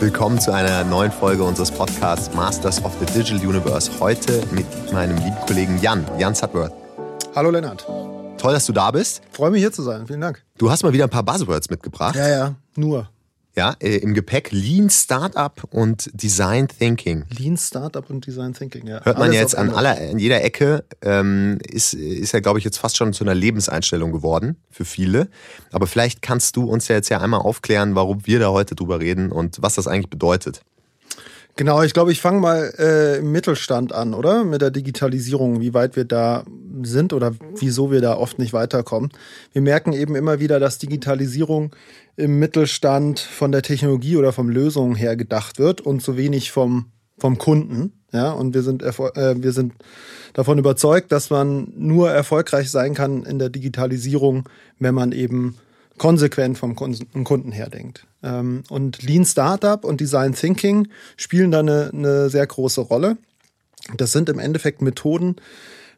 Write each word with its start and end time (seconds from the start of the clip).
Willkommen 0.00 0.40
zu 0.40 0.50
einer 0.50 0.82
neuen 0.82 1.12
Folge 1.12 1.44
unseres 1.44 1.70
Podcasts 1.70 2.34
Masters 2.34 2.82
of 2.82 2.92
the 3.00 3.04
Digital 3.04 3.46
Universe. 3.46 3.90
Heute 4.00 4.42
mit 4.50 4.64
meinem 4.94 5.14
lieben 5.18 5.36
Kollegen 5.46 5.78
Jan, 5.82 6.06
Jan 6.18 6.34
Sutworth. 6.34 6.72
Hallo 7.36 7.50
Lennart. 7.50 7.84
Toll, 8.38 8.54
dass 8.54 8.64
du 8.64 8.72
da 8.72 8.90
bist. 8.92 9.20
Freue 9.30 9.50
mich 9.50 9.60
hier 9.60 9.70
zu 9.70 9.82
sein. 9.82 10.06
Vielen 10.06 10.22
Dank. 10.22 10.42
Du 10.56 10.70
hast 10.70 10.82
mal 10.84 10.94
wieder 10.94 11.04
ein 11.04 11.10
paar 11.10 11.22
Buzzwords 11.22 11.68
mitgebracht. 11.68 12.16
Ja, 12.16 12.28
ja, 12.28 12.54
nur. 12.76 13.10
Ja, 13.56 13.74
äh, 13.80 13.96
im 13.96 14.14
Gepäck 14.14 14.52
Lean 14.52 14.90
Startup 14.90 15.52
und 15.70 16.08
Design 16.12 16.68
Thinking. 16.68 17.24
Lean 17.36 17.56
Startup 17.56 18.08
und 18.08 18.24
Design 18.24 18.54
Thinking, 18.54 18.86
ja. 18.86 19.04
Hört 19.04 19.18
man 19.18 19.28
Alles 19.28 19.36
jetzt 19.36 19.54
an, 19.56 19.70
aller, 19.70 19.98
an 19.98 20.20
jeder 20.20 20.44
Ecke, 20.44 20.84
ähm, 21.02 21.58
ist, 21.68 21.94
ist 21.94 22.32
ja, 22.32 22.38
glaube 22.38 22.60
ich, 22.60 22.64
jetzt 22.64 22.78
fast 22.78 22.96
schon 22.96 23.12
zu 23.12 23.24
einer 23.24 23.34
Lebenseinstellung 23.34 24.12
geworden 24.12 24.56
für 24.70 24.84
viele. 24.84 25.28
Aber 25.72 25.88
vielleicht 25.88 26.22
kannst 26.22 26.56
du 26.56 26.64
uns 26.64 26.86
ja 26.86 26.94
jetzt 26.94 27.08
ja 27.08 27.20
einmal 27.20 27.40
aufklären, 27.40 27.96
warum 27.96 28.24
wir 28.24 28.38
da 28.38 28.50
heute 28.50 28.76
drüber 28.76 29.00
reden 29.00 29.32
und 29.32 29.60
was 29.60 29.74
das 29.74 29.88
eigentlich 29.88 30.10
bedeutet. 30.10 30.62
Genau, 31.56 31.82
ich 31.82 31.92
glaube, 31.92 32.12
ich 32.12 32.20
fange 32.20 32.40
mal 32.40 32.72
äh, 32.78 33.18
im 33.18 33.32
Mittelstand 33.32 33.92
an, 33.92 34.14
oder? 34.14 34.44
Mit 34.44 34.62
der 34.62 34.70
Digitalisierung, 34.70 35.60
wie 35.60 35.74
weit 35.74 35.96
wir 35.96 36.04
da 36.04 36.44
sind 36.84 37.12
oder 37.12 37.34
wieso 37.56 37.90
wir 37.90 38.00
da 38.00 38.16
oft 38.16 38.38
nicht 38.38 38.52
weiterkommen. 38.52 39.10
Wir 39.52 39.62
merken 39.62 39.92
eben 39.92 40.14
immer 40.14 40.40
wieder, 40.40 40.60
dass 40.60 40.78
Digitalisierung 40.78 41.74
im 42.16 42.38
Mittelstand 42.38 43.20
von 43.20 43.52
der 43.52 43.62
Technologie 43.62 44.16
oder 44.16 44.32
vom 44.32 44.48
Lösungen 44.48 44.94
her 44.94 45.16
gedacht 45.16 45.58
wird 45.58 45.80
und 45.80 46.02
zu 46.02 46.16
wenig 46.16 46.50
vom, 46.50 46.86
vom 47.18 47.38
Kunden. 47.38 47.92
Ja, 48.12 48.32
und 48.32 48.54
wir 48.54 48.62
sind, 48.62 48.82
äh, 48.82 49.42
wir 49.42 49.52
sind 49.52 49.74
davon 50.32 50.58
überzeugt, 50.58 51.12
dass 51.12 51.30
man 51.30 51.72
nur 51.76 52.10
erfolgreich 52.10 52.70
sein 52.70 52.94
kann 52.94 53.22
in 53.22 53.38
der 53.38 53.50
Digitalisierung, 53.50 54.48
wenn 54.78 54.94
man 54.94 55.12
eben 55.12 55.56
konsequent 56.00 56.56
vom 56.56 56.74
Kunden 56.74 57.52
her 57.52 57.68
denkt. 57.68 58.06
Ähm, 58.22 58.62
und 58.70 59.02
Lean 59.02 59.24
Startup 59.24 59.84
und 59.84 60.00
Design 60.00 60.34
Thinking 60.34 60.88
spielen 61.16 61.50
da 61.50 61.60
eine, 61.60 61.90
eine 61.92 62.30
sehr 62.30 62.46
große 62.46 62.80
Rolle. 62.80 63.18
Das 63.96 64.12
sind 64.12 64.28
im 64.28 64.38
Endeffekt 64.38 64.82
Methoden 64.82 65.36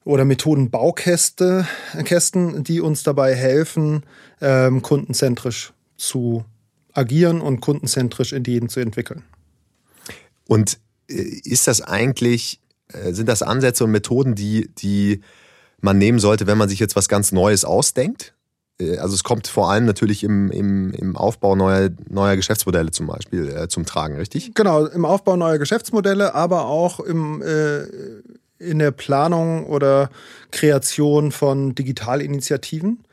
oder 0.04 0.24
Methodenbaukästen, 0.24 1.66
die 2.64 2.80
uns 2.80 3.02
dabei 3.02 3.34
helfen, 3.34 4.04
ähm, 4.40 4.82
kundenzentrisch 4.82 5.72
zu 5.96 6.44
agieren 6.92 7.40
und 7.40 7.60
kundenzentrisch 7.60 8.32
Ideen 8.32 8.68
zu 8.68 8.80
entwickeln. 8.80 9.22
Und 10.46 10.78
äh, 11.08 11.14
ist 11.14 11.66
das 11.68 11.80
eigentlich, 11.80 12.60
äh, 12.92 13.12
sind 13.12 13.28
das 13.28 13.42
Ansätze 13.42 13.84
und 13.84 13.90
Methoden, 13.92 14.34
die, 14.34 14.70
die 14.78 15.20
man 15.80 15.98
nehmen 15.98 16.18
sollte, 16.18 16.46
wenn 16.46 16.58
man 16.58 16.68
sich 16.68 16.78
jetzt 16.78 16.96
was 16.96 17.08
ganz 17.08 17.32
Neues 17.32 17.64
ausdenkt? 17.64 18.34
Äh, 18.80 18.98
also 18.98 19.14
es 19.14 19.24
kommt 19.24 19.46
vor 19.46 19.70
allem 19.70 19.84
natürlich 19.84 20.24
im, 20.24 20.50
im, 20.50 20.92
im 20.92 21.16
Aufbau 21.16 21.54
neuer, 21.54 21.90
neuer 22.08 22.36
Geschäftsmodelle 22.36 22.90
zum 22.90 23.06
Beispiel 23.06 23.48
äh, 23.48 23.68
zum 23.68 23.86
Tragen, 23.86 24.16
richtig? 24.16 24.54
Genau, 24.54 24.86
im 24.86 25.04
Aufbau 25.04 25.36
neuer 25.36 25.58
Geschäftsmodelle, 25.58 26.34
aber 26.34 26.66
auch 26.66 27.00
im, 27.00 27.40
äh, 27.42 27.84
in 28.62 28.78
der 28.78 28.90
Planung 28.90 29.66
oder 29.66 30.10
Kreation 30.50 31.32
von 31.32 31.74
Digitalinitiativen. 31.74 33.04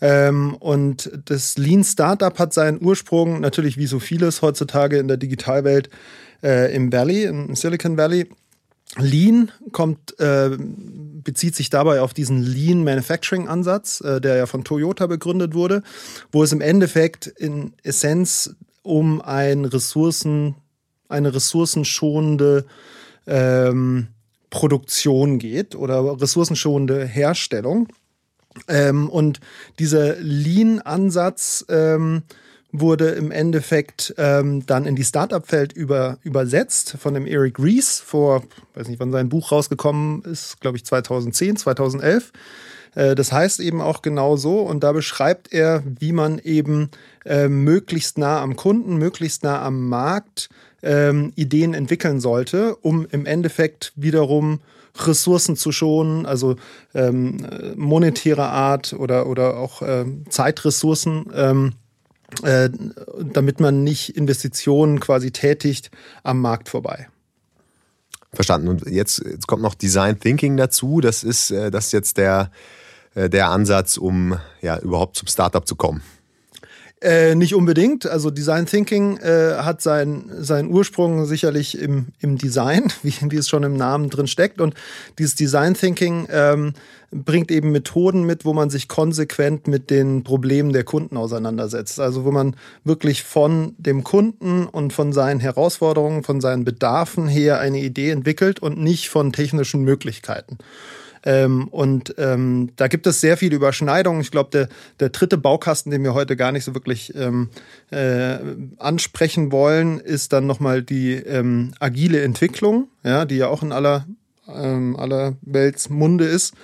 Ähm, 0.00 0.54
und 0.54 1.10
das 1.24 1.56
Lean 1.56 1.84
Startup 1.84 2.38
hat 2.38 2.52
seinen 2.52 2.84
Ursprung 2.84 3.40
natürlich 3.40 3.78
wie 3.78 3.86
so 3.86 3.98
vieles 3.98 4.42
heutzutage 4.42 4.98
in 4.98 5.08
der 5.08 5.16
Digitalwelt 5.16 5.88
äh, 6.42 6.74
im 6.74 6.92
Valley, 6.92 7.24
im 7.24 7.54
Silicon 7.54 7.96
Valley. 7.96 8.28
Lean 8.98 9.50
kommt, 9.72 10.18
äh, 10.20 10.50
bezieht 10.58 11.56
sich 11.56 11.70
dabei 11.70 12.00
auf 12.00 12.14
diesen 12.14 12.42
Lean 12.42 12.84
Manufacturing 12.84 13.48
Ansatz, 13.48 14.00
äh, 14.00 14.20
der 14.20 14.36
ja 14.36 14.46
von 14.46 14.64
Toyota 14.64 15.06
begründet 15.06 15.54
wurde, 15.54 15.82
wo 16.30 16.42
es 16.42 16.52
im 16.52 16.60
Endeffekt 16.60 17.26
in 17.26 17.72
Essenz 17.82 18.54
um 18.82 19.20
ein 19.20 19.64
Ressourcen, 19.64 20.54
eine 21.08 21.34
ressourcenschonende 21.34 22.64
ähm, 23.26 24.08
Produktion 24.50 25.38
geht 25.38 25.74
oder 25.74 26.20
ressourcenschonende 26.20 27.04
Herstellung. 27.04 27.88
Ähm, 28.68 29.08
und 29.08 29.40
dieser 29.78 30.16
Lean-Ansatz 30.16 31.64
ähm, 31.68 32.22
wurde 32.72 33.10
im 33.10 33.30
Endeffekt 33.30 34.14
ähm, 34.18 34.64
dann 34.66 34.86
in 34.86 34.96
die 34.96 35.04
Startup-Welt 35.04 35.72
über, 35.72 36.18
übersetzt 36.22 36.96
von 36.98 37.14
dem 37.14 37.26
Eric 37.26 37.58
Ries 37.58 38.00
vor, 38.00 38.42
weiß 38.74 38.88
nicht, 38.88 39.00
wann 39.00 39.12
sein 39.12 39.28
Buch 39.28 39.52
rausgekommen 39.52 40.22
ist, 40.22 40.60
glaube 40.60 40.76
ich 40.76 40.84
2010, 40.84 41.56
2011. 41.56 42.32
Äh, 42.96 43.14
das 43.14 43.30
heißt 43.30 43.60
eben 43.60 43.80
auch 43.80 44.02
genau 44.02 44.36
so 44.36 44.60
und 44.60 44.82
da 44.82 44.90
beschreibt 44.90 45.52
er, 45.52 45.84
wie 45.84 46.10
man 46.10 46.40
eben 46.40 46.90
äh, 47.24 47.46
möglichst 47.46 48.18
nah 48.18 48.40
am 48.40 48.56
Kunden, 48.56 48.96
möglichst 48.96 49.44
nah 49.44 49.62
am 49.62 49.88
Markt 49.88 50.48
ähm, 50.82 51.32
Ideen 51.36 51.74
entwickeln 51.74 52.18
sollte, 52.18 52.74
um 52.76 53.06
im 53.10 53.26
Endeffekt 53.26 53.92
wiederum 53.94 54.60
Ressourcen 54.98 55.56
zu 55.56 55.72
schonen, 55.72 56.24
also 56.24 56.56
ähm, 56.94 57.46
monetäre 57.76 58.46
Art 58.46 58.94
oder, 58.94 59.26
oder 59.26 59.58
auch 59.58 59.82
ähm, 59.82 60.24
Zeitressourcen. 60.28 61.26
Ähm, 61.34 61.72
äh, 62.42 62.70
damit 63.20 63.60
man 63.60 63.84
nicht 63.84 64.16
Investitionen 64.16 64.98
quasi 64.98 65.30
tätigt 65.30 65.92
am 66.24 66.40
Markt 66.40 66.68
vorbei. 66.68 67.06
Verstanden. 68.32 68.66
Und 68.66 68.86
jetzt, 68.88 69.24
jetzt 69.24 69.46
kommt 69.46 69.62
noch 69.62 69.74
Design 69.74 70.18
Thinking 70.18 70.56
dazu. 70.56 71.00
Das 71.00 71.22
ist, 71.22 71.52
äh, 71.52 71.70
das 71.70 71.86
ist 71.86 71.92
jetzt 71.92 72.16
der, 72.16 72.50
äh, 72.50 72.85
der 73.16 73.50
Ansatz, 73.50 73.96
um 73.96 74.38
ja 74.62 74.78
überhaupt 74.78 75.16
zum 75.16 75.28
Startup 75.28 75.66
zu 75.66 75.74
kommen. 75.74 76.02
Äh, 77.02 77.34
nicht 77.34 77.54
unbedingt. 77.54 78.06
Also 78.06 78.30
Design 78.30 78.64
Thinking 78.64 79.18
äh, 79.18 79.56
hat 79.58 79.82
seinen 79.82 80.42
seinen 80.42 80.70
Ursprung 80.70 81.26
sicherlich 81.26 81.78
im, 81.78 82.06
im 82.20 82.38
Design, 82.38 82.90
wie, 83.02 83.12
wie 83.30 83.36
es 83.36 83.50
schon 83.50 83.64
im 83.64 83.76
Namen 83.76 84.08
drin 84.08 84.26
steckt. 84.26 84.62
Und 84.62 84.74
dieses 85.18 85.34
Design 85.34 85.74
Thinking 85.74 86.26
ähm, 86.30 86.72
bringt 87.12 87.50
eben 87.50 87.70
Methoden 87.70 88.24
mit, 88.24 88.46
wo 88.46 88.54
man 88.54 88.70
sich 88.70 88.88
konsequent 88.88 89.68
mit 89.68 89.90
den 89.90 90.24
Problemen 90.24 90.72
der 90.72 90.84
Kunden 90.84 91.18
auseinandersetzt. 91.18 92.00
Also 92.00 92.24
wo 92.24 92.30
man 92.30 92.56
wirklich 92.82 93.24
von 93.24 93.74
dem 93.76 94.02
Kunden 94.02 94.64
und 94.66 94.94
von 94.94 95.12
seinen 95.12 95.38
Herausforderungen, 95.38 96.24
von 96.24 96.40
seinen 96.40 96.64
Bedarfen 96.64 97.28
her 97.28 97.60
eine 97.60 97.80
Idee 97.80 98.10
entwickelt 98.10 98.58
und 98.60 98.78
nicht 98.78 99.10
von 99.10 99.34
technischen 99.34 99.82
Möglichkeiten. 99.82 100.56
Ähm, 101.26 101.66
und 101.68 102.14
ähm, 102.18 102.70
da 102.76 102.86
gibt 102.86 103.06
es 103.08 103.20
sehr 103.20 103.36
viele 103.36 103.56
Überschneidungen. 103.56 104.20
Ich 104.20 104.30
glaube, 104.30 104.50
der, 104.52 104.68
der 105.00 105.08
dritte 105.08 105.36
Baukasten, 105.36 105.90
den 105.90 106.04
wir 106.04 106.14
heute 106.14 106.36
gar 106.36 106.52
nicht 106.52 106.62
so 106.62 106.72
wirklich 106.72 107.12
ähm, 107.16 107.50
äh, 107.90 108.38
ansprechen 108.78 109.50
wollen, 109.50 109.98
ist 109.98 110.32
dann 110.32 110.46
nochmal 110.46 110.84
die 110.84 111.14
ähm, 111.14 111.72
agile 111.80 112.22
Entwicklung, 112.22 112.86
ja, 113.02 113.24
die 113.24 113.38
ja 113.38 113.48
auch 113.48 113.64
in 113.64 113.72
aller, 113.72 114.06
ähm, 114.48 114.96
aller 114.96 115.34
Welts 115.42 115.90
Munde 115.90 116.26
ist, 116.26 116.54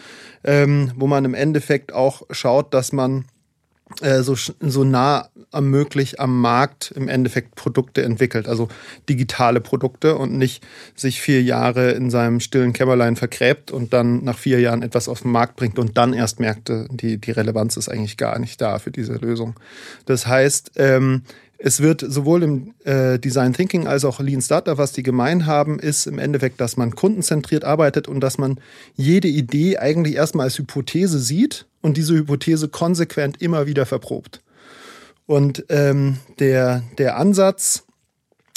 ähm, 0.45 0.93
wo 0.95 1.09
man 1.09 1.25
im 1.25 1.35
Endeffekt 1.35 1.93
auch 1.93 2.23
schaut, 2.31 2.73
dass 2.73 2.93
man 2.93 3.25
so, 4.01 4.35
so 4.35 4.85
nah 4.85 5.29
am 5.51 5.71
möglich 5.71 6.21
am 6.21 6.41
Markt 6.41 6.93
im 6.97 7.09
Endeffekt 7.09 7.55
Produkte 7.55 8.03
entwickelt, 8.03 8.49
also 8.49 8.69
digitale 9.09 9.61
Produkte 9.61 10.17
und 10.17 10.37
nicht 10.37 10.65
sich 10.95 11.21
vier 11.21 11.43
Jahre 11.43 11.93
in 11.93 12.11
seinem 12.11 12.41
stillen 12.41 12.73
Kämmerlein 12.73 13.17
vergräbt 13.17 13.71
und 13.71 13.93
dann 13.93 14.25
nach 14.25 14.39
vier 14.39 14.61
Jahren 14.61 14.83
etwas 14.83 15.09
auf 15.09 15.23
den 15.23 15.33
Markt 15.33 15.57
bringt 15.57 15.79
und 15.79 15.97
dann 15.99 16.15
erst 16.15 16.41
merkt, 16.41 16.73
die, 16.91 17.19
die 17.19 17.31
Relevanz 17.31 17.77
ist 17.77 17.89
eigentlich 17.89 18.17
gar 18.17 18.39
nicht 18.39 18.61
da 18.61 18.79
für 18.79 18.91
diese 18.91 19.15
Lösung. 19.15 19.55
Das 20.07 20.27
heißt, 20.27 20.73
ähm, 20.77 21.23
es 21.65 21.81
wird 21.81 22.05
sowohl 22.07 22.43
im 22.43 22.75
äh, 22.85 23.21
Design 23.21 23.53
Thinking 23.53 23.87
als 23.87 24.05
auch 24.05 24.19
Lean 24.19 24.43
Startup, 24.43 24.79
was 24.79 24.93
die 24.93 25.05
gemein 25.05 25.47
haben, 25.47 25.79
ist 25.79 26.07
im 26.07 26.19
Endeffekt, 26.19 26.61
dass 26.61 26.77
man 26.77 26.97
kundenzentriert 26.97 27.65
arbeitet 27.65 28.09
und 28.09 28.21
dass 28.21 28.37
man 28.37 28.59
jede 28.97 29.29
Idee 29.29 29.79
eigentlich 29.79 30.17
erstmal 30.17 30.47
als 30.47 30.59
Hypothese 30.59 31.21
sieht 31.21 31.67
und 31.83 31.97
diese 31.97 32.15
Hypothese 32.15 32.69
konsequent 32.69 33.43
immer 33.43 33.67
wieder 33.67 33.85
verprobt. 33.85 34.41
Und 35.27 35.65
ähm, 35.69 36.19
der, 36.39 36.83
der 36.99 37.17
Ansatz, 37.17 37.85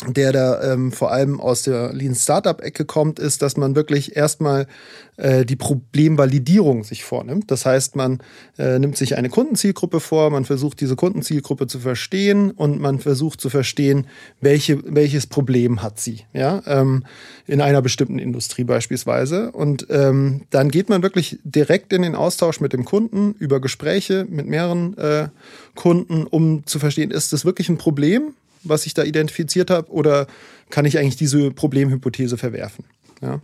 der 0.07 0.33
da 0.33 0.73
ähm, 0.73 0.91
vor 0.91 1.11
allem 1.11 1.39
aus 1.39 1.61
der 1.63 1.93
Lean 1.93 2.15
Startup 2.15 2.61
Ecke 2.61 2.83
kommt, 2.83 3.17
ist, 3.17 3.41
dass 3.41 3.55
man 3.55 3.75
wirklich 3.75 4.15
erstmal 4.15 4.67
äh, 5.15 5.45
die 5.45 5.55
Problemvalidierung 5.55 6.83
sich 6.83 7.05
vornimmt. 7.05 7.49
Das 7.49 7.65
heißt, 7.65 7.95
man 7.95 8.19
äh, 8.57 8.77
nimmt 8.77 8.97
sich 8.97 9.15
eine 9.15 9.29
Kundenzielgruppe 9.29 10.01
vor, 10.01 10.31
man 10.31 10.43
versucht 10.43 10.81
diese 10.81 10.97
Kundenzielgruppe 10.97 11.67
zu 11.67 11.79
verstehen 11.79 12.51
und 12.51 12.81
man 12.81 12.99
versucht 12.99 13.39
zu 13.39 13.49
verstehen, 13.49 14.07
welche, 14.41 14.79
welches 14.83 15.27
Problem 15.27 15.81
hat 15.81 15.97
sie, 15.97 16.25
ja, 16.33 16.61
ähm, 16.65 17.05
in 17.47 17.61
einer 17.61 17.81
bestimmten 17.81 18.19
Industrie 18.19 18.65
beispielsweise. 18.65 19.51
Und 19.51 19.87
ähm, 19.89 20.41
dann 20.49 20.71
geht 20.71 20.89
man 20.89 21.03
wirklich 21.03 21.39
direkt 21.45 21.93
in 21.93 22.01
den 22.01 22.15
Austausch 22.15 22.59
mit 22.59 22.73
dem 22.73 22.83
Kunden 22.83 23.33
über 23.39 23.61
Gespräche 23.61 24.25
mit 24.29 24.45
mehreren 24.45 24.97
äh, 24.97 25.29
Kunden, 25.73 26.27
um 26.27 26.65
zu 26.65 26.79
verstehen, 26.79 27.11
ist 27.11 27.31
das 27.31 27.45
wirklich 27.45 27.69
ein 27.69 27.77
Problem? 27.77 28.33
Was 28.67 28.85
ich 28.85 28.93
da 28.93 29.03
identifiziert 29.03 29.69
habe, 29.69 29.91
oder 29.91 30.27
kann 30.69 30.85
ich 30.85 30.97
eigentlich 30.97 31.15
diese 31.15 31.51
Problemhypothese 31.51 32.37
verwerfen? 32.37 32.85
Ja. 33.21 33.41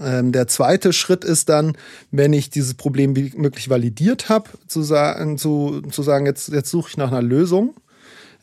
Ähm, 0.00 0.32
der 0.32 0.46
zweite 0.46 0.92
Schritt 0.92 1.24
ist 1.24 1.48
dann, 1.48 1.76
wenn 2.10 2.32
ich 2.32 2.50
dieses 2.50 2.74
Problem 2.74 3.16
wirklich 3.16 3.68
validiert 3.68 4.28
habe, 4.28 4.50
zu 4.66 4.82
sagen, 4.82 5.38
zu, 5.38 5.82
zu 5.90 6.02
sagen 6.02 6.26
jetzt, 6.26 6.48
jetzt 6.48 6.70
suche 6.70 6.90
ich 6.90 6.96
nach 6.96 7.10
einer 7.10 7.22
Lösung. 7.22 7.74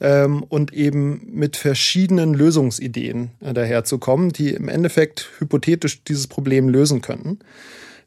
ähm, 0.02 0.44
und 0.44 0.74
eben 0.74 1.22
mit 1.32 1.58
verschiedenen 1.58 2.34
Lösungsideen 2.34 3.32
äh, 3.42 3.54
daherzukommen, 3.54 4.32
die 4.32 4.50
im 4.50 4.70
Endeffekt 4.70 5.30
hypothetisch 5.40 6.04
dieses 6.04 6.28
Problem 6.28 6.70
lösen 6.70 7.02
könnten. 7.02 7.40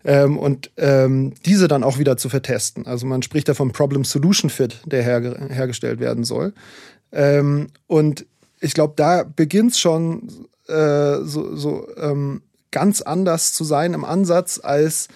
Ähm, 0.04 0.36
und 0.36 0.70
ähm, 0.78 1.34
diese 1.46 1.68
dann 1.68 1.84
auch 1.84 1.98
wieder 1.98 2.16
zu 2.16 2.28
vertesten. 2.28 2.86
Also 2.86 3.06
man 3.06 3.22
spricht 3.22 3.48
da 3.48 3.54
vom 3.54 3.70
Problem-Solution-Fit, 3.70 4.80
der 4.84 5.02
her 5.02 5.48
hergestellt 5.48 6.00
werden 6.00 6.24
soll. 6.24 6.54
Ähm, 7.12 7.68
und 7.86 8.26
ich 8.60 8.74
glaube, 8.74 8.94
da 8.96 9.24
beginnt 9.24 9.72
es 9.72 9.78
schon 9.78 10.28
äh, 10.68 11.18
so, 11.22 11.54
so 11.56 11.88
ähm, 11.96 12.42
ganz 12.70 13.02
anders 13.02 13.52
zu 13.52 13.64
sein 13.64 13.94
im 13.94 14.04
Ansatz 14.04 14.60
als 14.62 15.08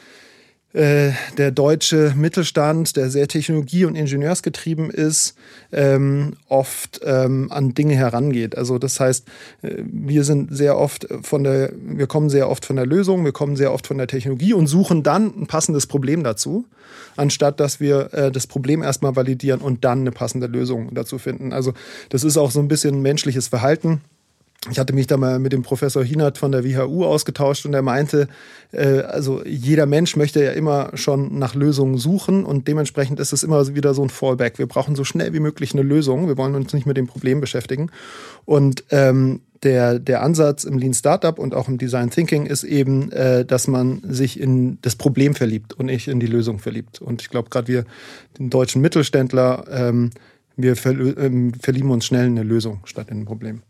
der 0.75 1.51
deutsche 1.53 2.13
Mittelstand, 2.17 2.97
der 2.97 3.09
sehr 3.09 3.29
technologie- 3.29 3.87
und 3.87 3.95
ingenieursgetrieben 3.95 4.91
ist, 4.91 5.35
ähm, 5.73 6.35
oft 6.49 7.01
ähm, 7.03 7.51
an 7.51 7.73
Dinge 7.73 7.95
herangeht. 7.95 8.59
Also 8.59 8.79
das 8.79 9.01
heißt, 9.01 9.27
äh, 9.63 9.77
wir 9.85 10.23
sind 10.25 10.55
sehr 10.55 10.77
oft 10.77 11.07
von 11.23 11.45
der, 11.45 11.73
wir 11.75 12.07
kommen 12.07 12.29
sehr 12.29 12.51
oft 12.51 12.67
von 12.67 12.77
der 12.77 12.85
Lösung, 12.85 13.25
wir 13.25 13.33
kommen 13.33 13.57
sehr 13.57 13.73
oft 13.73 13.87
von 13.87 13.97
der 13.97 14.07
Technologie 14.07 14.53
und 14.53 14.67
suchen 14.67 15.03
dann 15.03 15.33
ein 15.41 15.47
passendes 15.47 15.87
Problem 15.87 16.23
dazu, 16.23 16.67
anstatt 17.17 17.59
dass 17.59 17.81
wir 17.81 18.13
äh, 18.13 18.31
das 18.31 18.47
Problem 18.47 18.83
erstmal 18.83 19.17
validieren 19.17 19.61
und 19.61 19.83
dann 19.85 20.01
eine 20.01 20.13
passende 20.13 20.47
Lösung 20.47 20.93
dazu 20.93 21.19
finden. 21.19 21.55
Also 21.55 21.73
das 22.11 22.23
ist 22.23 22.37
auch 22.37 22.51
so 22.51 22.61
ein 22.61 22.69
bisschen 22.69 23.01
menschliches 23.01 23.49
Verhalten 23.49 24.03
ich 24.71 24.79
hatte 24.79 24.93
mich 24.93 25.07
da 25.07 25.17
mal 25.17 25.39
mit 25.39 25.53
dem 25.53 25.63
Professor 25.63 26.03
Hinert 26.03 26.39
von 26.39 26.53
der 26.53 26.65
WHU 26.65 27.05
ausgetauscht 27.05 27.67
und 27.67 27.75
er 27.75 27.83
meinte, 27.83 28.29
äh, 28.73 29.01
also 29.01 29.45
jeder 29.45 29.87
Mensch 29.87 30.17
möchte 30.17 30.43
ja 30.43 30.53
immer 30.53 30.91
schon 30.95 31.39
nach 31.39 31.55
Lösungen 31.55 31.99
suchen 31.99 32.45
und 32.45 32.69
dementsprechend 32.69 33.21
ist 33.21 33.33
es 33.33 33.43
immer 33.43 33.75
wieder 33.75 33.95
so 33.95 34.03
ein 34.03 34.11
Fallback. 34.11 34.59
Wir 34.59 34.67
brauchen 34.67 34.97
so 34.97 35.05
schnell 35.05 35.33
wie 35.33 35.41
möglich 35.41 35.73
eine 35.73 35.83
Lösung. 35.83 36.29
Wir 36.29 36.37
wollen 36.37 36.55
uns 36.55 36.73
nicht 36.73 36.87
mit 36.87 36.97
dem 36.97 37.07
Problem 37.07 37.41
beschäftigen. 37.41 37.91
Und 38.45 38.85
ähm, 38.91 39.41
der, 39.63 39.99
der 39.99 40.23
Ansatz 40.23 40.65
im 40.65 40.79
Lean 40.79 40.95
Startup 40.95 41.39
und 41.39 41.55
auch 41.55 41.69
im 41.69 41.79
Design 41.79 42.11
Thinking 42.11 42.47
ist 42.47 42.65
eben, 42.65 43.11
äh, 43.13 43.45
dass 43.45 43.69
man 43.69 44.03
sich 44.05 44.39
in 44.39 44.79
das 44.83 44.97
Problem 44.97 45.35
verliebt 45.35 45.75
und 45.75 45.87
nicht 45.87 46.09
in 46.09 46.21
die 46.21 46.27
Lösung 46.27 46.59
verliebt. 46.59 47.01
Und 47.01 47.23
ich 47.23 47.31
glaube, 47.31 47.51
gerade 47.51 47.69
wir, 47.69 47.85
den 48.39 48.51
deutschen 48.51 48.83
Mittelständler, 48.83 49.65
ähm, 49.71 50.11
wir 50.57 50.77
ver 50.77 50.93
ähm, 50.93 51.53
verlieben 51.55 51.91
uns 51.91 52.07
schnell 52.07 52.27
in 52.27 52.39
eine 52.39 52.49
Lösung 52.49 52.81
statt 52.85 53.09
in 53.11 53.21
ein 53.21 53.25
Problem. 53.25 53.63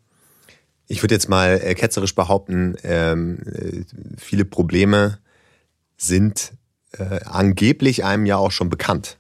Ich 0.89 1.03
würde 1.03 1.15
jetzt 1.15 1.29
mal 1.29 1.61
äh, 1.63 1.75
ketzerisch 1.75 2.15
behaupten, 2.15 2.77
ähm, 2.83 3.39
äh, 3.45 3.85
viele 4.17 4.45
Probleme 4.45 5.19
sind 5.97 6.53
äh, 6.93 7.21
angeblich 7.25 8.05
einem 8.05 8.27
ja 8.27 8.37
auch 8.37 8.53
schon 8.53 8.71
bekannt. 8.71 9.19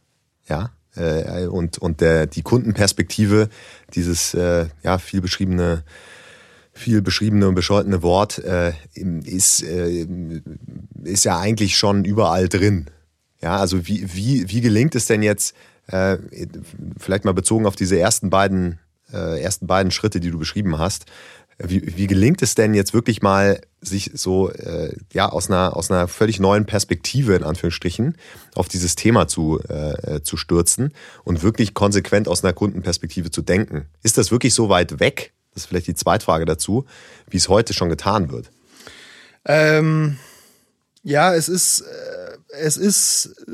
Ja. 0.48 0.70
Äh, 0.94 1.46
und, 1.46 1.78
und 1.78 2.00
der, 2.00 2.26
die 2.26 2.42
Kundenperspektive, 2.42 3.48
dieses 3.94 4.32
ja, 4.32 4.98
viel 4.98 5.20
beschriebene 5.20 5.84
viel 6.76 7.00
beschriebene 7.00 7.48
und 7.48 7.54
bescholtene 7.54 8.02
Wort 8.02 8.38
äh, 8.38 8.72
ist, 8.94 9.62
äh, 9.62 10.06
ist 11.04 11.24
ja 11.24 11.38
eigentlich 11.38 11.78
schon 11.78 12.04
überall 12.04 12.48
drin. 12.48 12.86
Ja, 13.40 13.56
also 13.56 13.86
wie, 13.86 14.14
wie, 14.14 14.48
wie 14.50 14.60
gelingt 14.60 14.94
es 14.94 15.06
denn 15.06 15.22
jetzt, 15.22 15.54
äh, 15.86 16.18
vielleicht 16.98 17.24
mal 17.24 17.32
bezogen 17.32 17.66
auf 17.66 17.76
diese 17.76 17.98
ersten 17.98 18.30
beiden, 18.30 18.78
ersten 19.08 19.68
beiden 19.68 19.92
Schritte, 19.92 20.18
die 20.18 20.32
du 20.32 20.38
beschrieben 20.38 20.78
hast, 20.78 21.06
wie, 21.58 21.96
wie 21.96 22.06
gelingt 22.06 22.42
es 22.42 22.54
denn 22.54 22.74
jetzt 22.74 22.92
wirklich 22.92 23.22
mal, 23.22 23.60
sich 23.80 24.10
so 24.14 24.50
äh, 24.50 24.94
ja 25.12 25.28
aus 25.28 25.48
einer 25.48 25.76
aus 25.76 25.90
einer 25.90 26.08
völlig 26.08 26.40
neuen 26.40 26.66
Perspektive 26.66 27.34
in 27.34 27.44
Anführungsstrichen 27.44 28.16
auf 28.54 28.68
dieses 28.68 28.96
Thema 28.96 29.28
zu 29.28 29.60
äh, 29.60 30.20
zu 30.22 30.36
stürzen 30.36 30.92
und 31.24 31.42
wirklich 31.42 31.72
konsequent 31.72 32.28
aus 32.28 32.44
einer 32.44 32.52
Kundenperspektive 32.52 33.30
zu 33.30 33.42
denken? 33.42 33.86
Ist 34.02 34.18
das 34.18 34.30
wirklich 34.30 34.54
so 34.54 34.68
weit 34.68 35.00
weg? 35.00 35.32
Das 35.54 35.62
ist 35.62 35.68
vielleicht 35.68 35.86
die 35.86 35.94
Zweitfrage 35.94 36.44
dazu, 36.44 36.84
wie 37.30 37.36
es 37.36 37.48
heute 37.48 37.72
schon 37.72 37.88
getan 37.88 38.30
wird. 38.30 38.50
Ähm, 39.46 40.18
ja, 41.02 41.34
es 41.34 41.48
ist 41.48 41.80
äh, 41.80 42.38
es 42.60 42.76
ist 42.76 43.46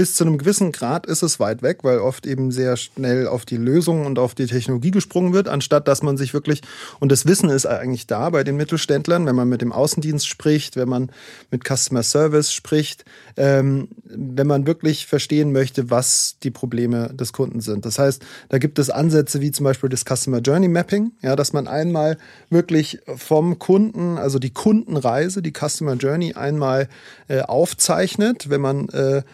bis 0.00 0.14
zu 0.14 0.24
einem 0.24 0.38
gewissen 0.38 0.72
Grad 0.72 1.04
ist 1.04 1.22
es 1.22 1.40
weit 1.40 1.60
weg, 1.60 1.80
weil 1.82 1.98
oft 1.98 2.26
eben 2.26 2.52
sehr 2.52 2.78
schnell 2.78 3.26
auf 3.26 3.44
die 3.44 3.58
Lösung 3.58 4.06
und 4.06 4.18
auf 4.18 4.34
die 4.34 4.46
Technologie 4.46 4.92
gesprungen 4.92 5.34
wird, 5.34 5.46
anstatt 5.46 5.86
dass 5.88 6.02
man 6.02 6.16
sich 6.16 6.32
wirklich, 6.32 6.62
und 7.00 7.12
das 7.12 7.26
Wissen 7.26 7.50
ist 7.50 7.66
eigentlich 7.66 8.06
da 8.06 8.30
bei 8.30 8.42
den 8.42 8.56
Mittelständlern, 8.56 9.26
wenn 9.26 9.36
man 9.36 9.50
mit 9.50 9.60
dem 9.60 9.72
Außendienst 9.72 10.26
spricht, 10.26 10.76
wenn 10.76 10.88
man 10.88 11.12
mit 11.50 11.68
Customer 11.68 12.02
Service 12.02 12.50
spricht, 12.50 13.04
ähm, 13.36 13.88
wenn 14.04 14.46
man 14.46 14.66
wirklich 14.66 15.04
verstehen 15.04 15.52
möchte, 15.52 15.90
was 15.90 16.36
die 16.42 16.50
Probleme 16.50 17.12
des 17.12 17.34
Kunden 17.34 17.60
sind. 17.60 17.84
Das 17.84 17.98
heißt, 17.98 18.22
da 18.48 18.56
gibt 18.56 18.78
es 18.78 18.88
Ansätze 18.88 19.42
wie 19.42 19.50
zum 19.50 19.64
Beispiel 19.64 19.90
das 19.90 20.06
Customer 20.06 20.38
Journey 20.38 20.68
Mapping, 20.68 21.12
ja, 21.20 21.36
dass 21.36 21.52
man 21.52 21.68
einmal 21.68 22.16
wirklich 22.48 23.00
vom 23.16 23.58
Kunden, 23.58 24.16
also 24.16 24.38
die 24.38 24.54
Kundenreise, 24.54 25.42
die 25.42 25.52
Customer 25.52 25.92
Journey 25.96 26.32
einmal 26.32 26.88
äh, 27.28 27.42
aufzeichnet, 27.42 28.48
wenn 28.48 28.62
man 28.62 28.88
äh, 28.88 29.24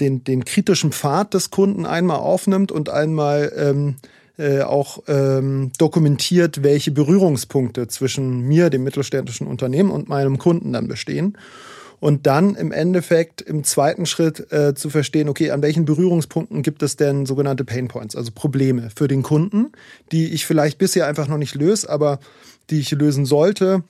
den, 0.00 0.24
den 0.24 0.44
kritischen 0.44 0.92
Pfad 0.92 1.34
des 1.34 1.50
Kunden 1.50 1.86
einmal 1.86 2.18
aufnimmt 2.18 2.72
und 2.72 2.88
einmal 2.88 3.52
ähm, 3.56 3.96
äh, 4.38 4.62
auch 4.62 5.02
ähm, 5.08 5.72
dokumentiert, 5.78 6.62
welche 6.62 6.90
Berührungspunkte 6.90 7.88
zwischen 7.88 8.42
mir, 8.42 8.70
dem 8.70 8.84
mittelständischen 8.84 9.46
Unternehmen 9.46 9.90
und 9.90 10.08
meinem 10.08 10.38
Kunden 10.38 10.72
dann 10.72 10.88
bestehen. 10.88 11.38
Und 11.98 12.26
dann 12.26 12.54
im 12.54 12.72
Endeffekt 12.72 13.40
im 13.40 13.64
zweiten 13.64 14.04
Schritt 14.04 14.52
äh, 14.52 14.74
zu 14.74 14.90
verstehen, 14.90 15.30
okay, 15.30 15.50
an 15.50 15.62
welchen 15.62 15.86
Berührungspunkten 15.86 16.62
gibt 16.62 16.82
es 16.82 16.96
denn 16.96 17.24
sogenannte 17.24 17.64
Pain 17.64 17.88
Points, 17.88 18.14
also 18.14 18.30
Probleme 18.34 18.90
für 18.94 19.08
den 19.08 19.22
Kunden, 19.22 19.72
die 20.12 20.34
ich 20.34 20.44
vielleicht 20.44 20.76
bisher 20.76 21.06
einfach 21.06 21.28
noch 21.28 21.38
nicht 21.38 21.54
löse, 21.54 21.88
aber 21.88 22.18
die 22.68 22.80
ich 22.80 22.90
lösen 22.90 23.24
sollte, 23.24 23.82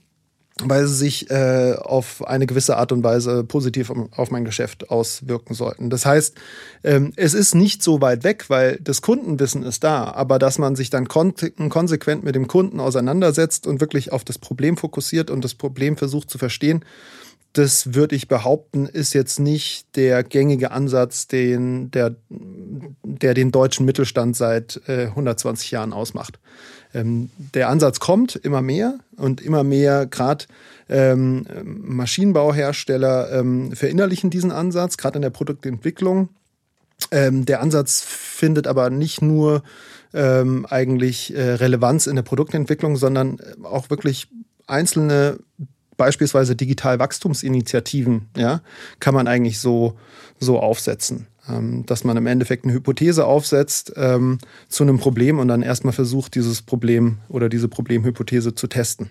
weil 0.63 0.87
sie 0.87 0.95
sich 0.95 1.31
äh, 1.31 1.75
auf 1.79 2.27
eine 2.27 2.47
gewisse 2.47 2.79
Art 2.79 2.91
und 2.91 3.05
Weise 3.05 3.45
positiv 3.45 3.93
auf 4.13 4.31
mein 4.31 4.47
Geschäft 4.47 4.91
auswirken 4.91 5.55
sollten. 5.55 5.91
Das 5.91 6.07
heißt, 6.07 6.35
ähm, 6.83 7.13
es 7.17 7.35
ist 7.35 7.55
nicht 7.55 7.83
so 7.83 8.01
weit 8.01 8.25
weg, 8.25 8.47
weil 8.49 8.79
das 8.81 9.03
Kundenwissen 9.03 9.63
ist 9.63 9.85
da, 9.85 10.05
aber 10.05 10.39
dass 10.39 10.59
man 10.59 10.75
sich 10.75 10.89
dann 10.89 11.09
kon 11.09 11.35
konsequent 11.69 12.25
mit 12.25 12.35
dem 12.35 12.47
Kunden 12.47 12.81
auseinandersetzt 12.81 13.67
und 13.67 13.81
wirklich 13.81 14.13
auf 14.13 14.25
das 14.25 14.39
Problem 14.39 14.79
fokussiert 14.79 15.31
und 15.31 15.45
das 15.45 15.55
Problem 15.55 15.99
versucht 15.99 16.31
zu 16.31 16.39
verstehen, 16.39 16.85
das 17.53 17.95
würde 17.95 18.17
ich 18.17 18.29
behaupten, 18.29 18.87
ist 18.87 19.15
jetzt 19.15 19.39
nicht 19.39 19.97
der 19.97 20.23
gängige 20.23 20.73
Ansatz, 20.73 21.27
den 21.27 21.91
der, 21.91 22.17
der 22.29 23.35
den 23.35 23.51
deutschen 23.51 23.87
Mittelstand 23.87 24.37
seit 24.37 24.81
äh, 24.87 25.07
120 25.07 25.71
Jahren 25.71 25.93
ausmacht. 25.93 26.39
Ähm, 26.97 27.31
der 27.55 27.69
Ansatz 27.69 28.01
kommt 28.01 28.37
immer 28.37 28.63
mehr 28.63 28.99
und 29.17 29.41
immer 29.41 29.65
mehr 29.65 30.07
gerade 30.07 30.47
ähm, 30.89 31.47
Maschinenbauhersteller 31.65 33.33
ähm, 33.33 33.73
verinnerlichen 33.73 34.31
diesen 34.31 34.51
Ansatz, 34.51 34.97
gerade 34.97 35.17
in 35.17 35.23
der 35.23 35.31
Produktentwicklung. 35.31 36.31
Ähm, 37.11 37.45
der 37.45 37.61
Ansatz 37.61 38.01
findet 38.01 38.67
aber 38.67 38.89
nicht 38.89 39.21
nur 39.21 39.63
ähm, 40.15 40.67
eigentlich 40.71 41.35
äh, 41.35 41.53
Relevanz 41.55 42.07
in 42.07 42.17
der 42.17 42.23
Produktentwicklung, 42.23 42.97
sondern 42.97 43.39
auch 43.63 43.91
wirklich 43.91 44.29
einzelne 44.67 45.39
beispielsweise 45.97 46.57
Digitalwachstumsinitiativen, 46.57 48.29
ja, 48.37 48.61
kann 49.01 49.15
man 49.15 49.29
eigentlich 49.29 49.59
so, 49.59 49.99
so 50.39 50.59
aufsetzen. 50.61 51.27
Ähm, 51.49 51.87
dass 51.87 52.03
man 52.03 52.17
im 52.17 52.27
Endeffekt 52.27 52.65
eine 52.65 52.73
Hypothese 52.73 53.25
aufsetzt 53.25 53.93
ähm, 53.97 54.39
zu 54.69 54.83
einem 54.83 54.99
Problem 54.99 55.39
und 55.39 55.47
dann 55.47 55.63
erstmal 55.63 55.93
versucht, 55.93 56.35
dieses 56.35 56.63
Problem 56.63 57.19
oder 57.29 57.49
diese 57.49 57.69
Problemhypothese 57.69 58.55
zu 58.55 58.67
testen. 58.67 59.11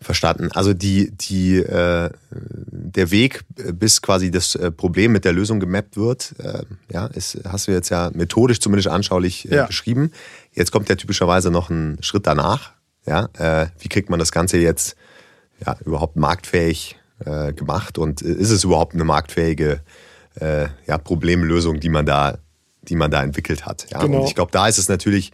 Verstanden. 0.00 0.50
Also 0.50 0.74
die, 0.74 1.12
die, 1.12 1.58
äh, 1.58 2.10
der 2.30 3.10
Weg, 3.12 3.44
bis 3.54 4.02
quasi 4.02 4.32
das 4.32 4.56
äh, 4.56 4.72
Problem 4.72 5.12
mit 5.12 5.24
der 5.24 5.32
Lösung 5.32 5.60
gemappt 5.60 5.96
wird, 5.96 6.34
äh, 6.38 6.64
ja, 6.92 7.06
ist, 7.06 7.38
hast 7.46 7.68
du 7.68 7.72
jetzt 7.72 7.90
ja 7.90 8.10
methodisch 8.12 8.58
zumindest 8.58 8.88
anschaulich 8.88 9.48
äh, 9.52 9.56
ja. 9.56 9.66
beschrieben. 9.66 10.10
Jetzt 10.52 10.72
kommt 10.72 10.88
ja 10.88 10.96
typischerweise 10.96 11.52
noch 11.52 11.70
ein 11.70 11.98
Schritt 12.00 12.26
danach. 12.26 12.72
Ja, 13.06 13.28
äh, 13.38 13.68
wie 13.78 13.88
kriegt 13.88 14.10
man 14.10 14.18
das 14.18 14.32
Ganze 14.32 14.58
jetzt 14.58 14.96
ja, 15.64 15.76
überhaupt 15.84 16.16
marktfähig 16.16 16.96
äh, 17.24 17.52
gemacht 17.52 17.98
und 17.98 18.20
ist 18.20 18.50
es 18.50 18.64
überhaupt 18.64 18.94
eine 18.94 19.04
marktfähige 19.04 19.72
äh, 19.74 19.78
ja, 20.40 20.98
Problemlösung, 20.98 21.78
die 21.78 21.90
man 21.90 22.06
da, 22.06 22.38
die 22.82 22.96
man 22.96 23.10
da 23.10 23.22
entwickelt 23.22 23.66
hat. 23.66 23.86
Ja? 23.90 24.00
Genau. 24.00 24.20
Und 24.20 24.28
ich 24.28 24.34
glaube, 24.34 24.50
da 24.50 24.66
ist 24.66 24.78
es 24.78 24.88
natürlich 24.88 25.32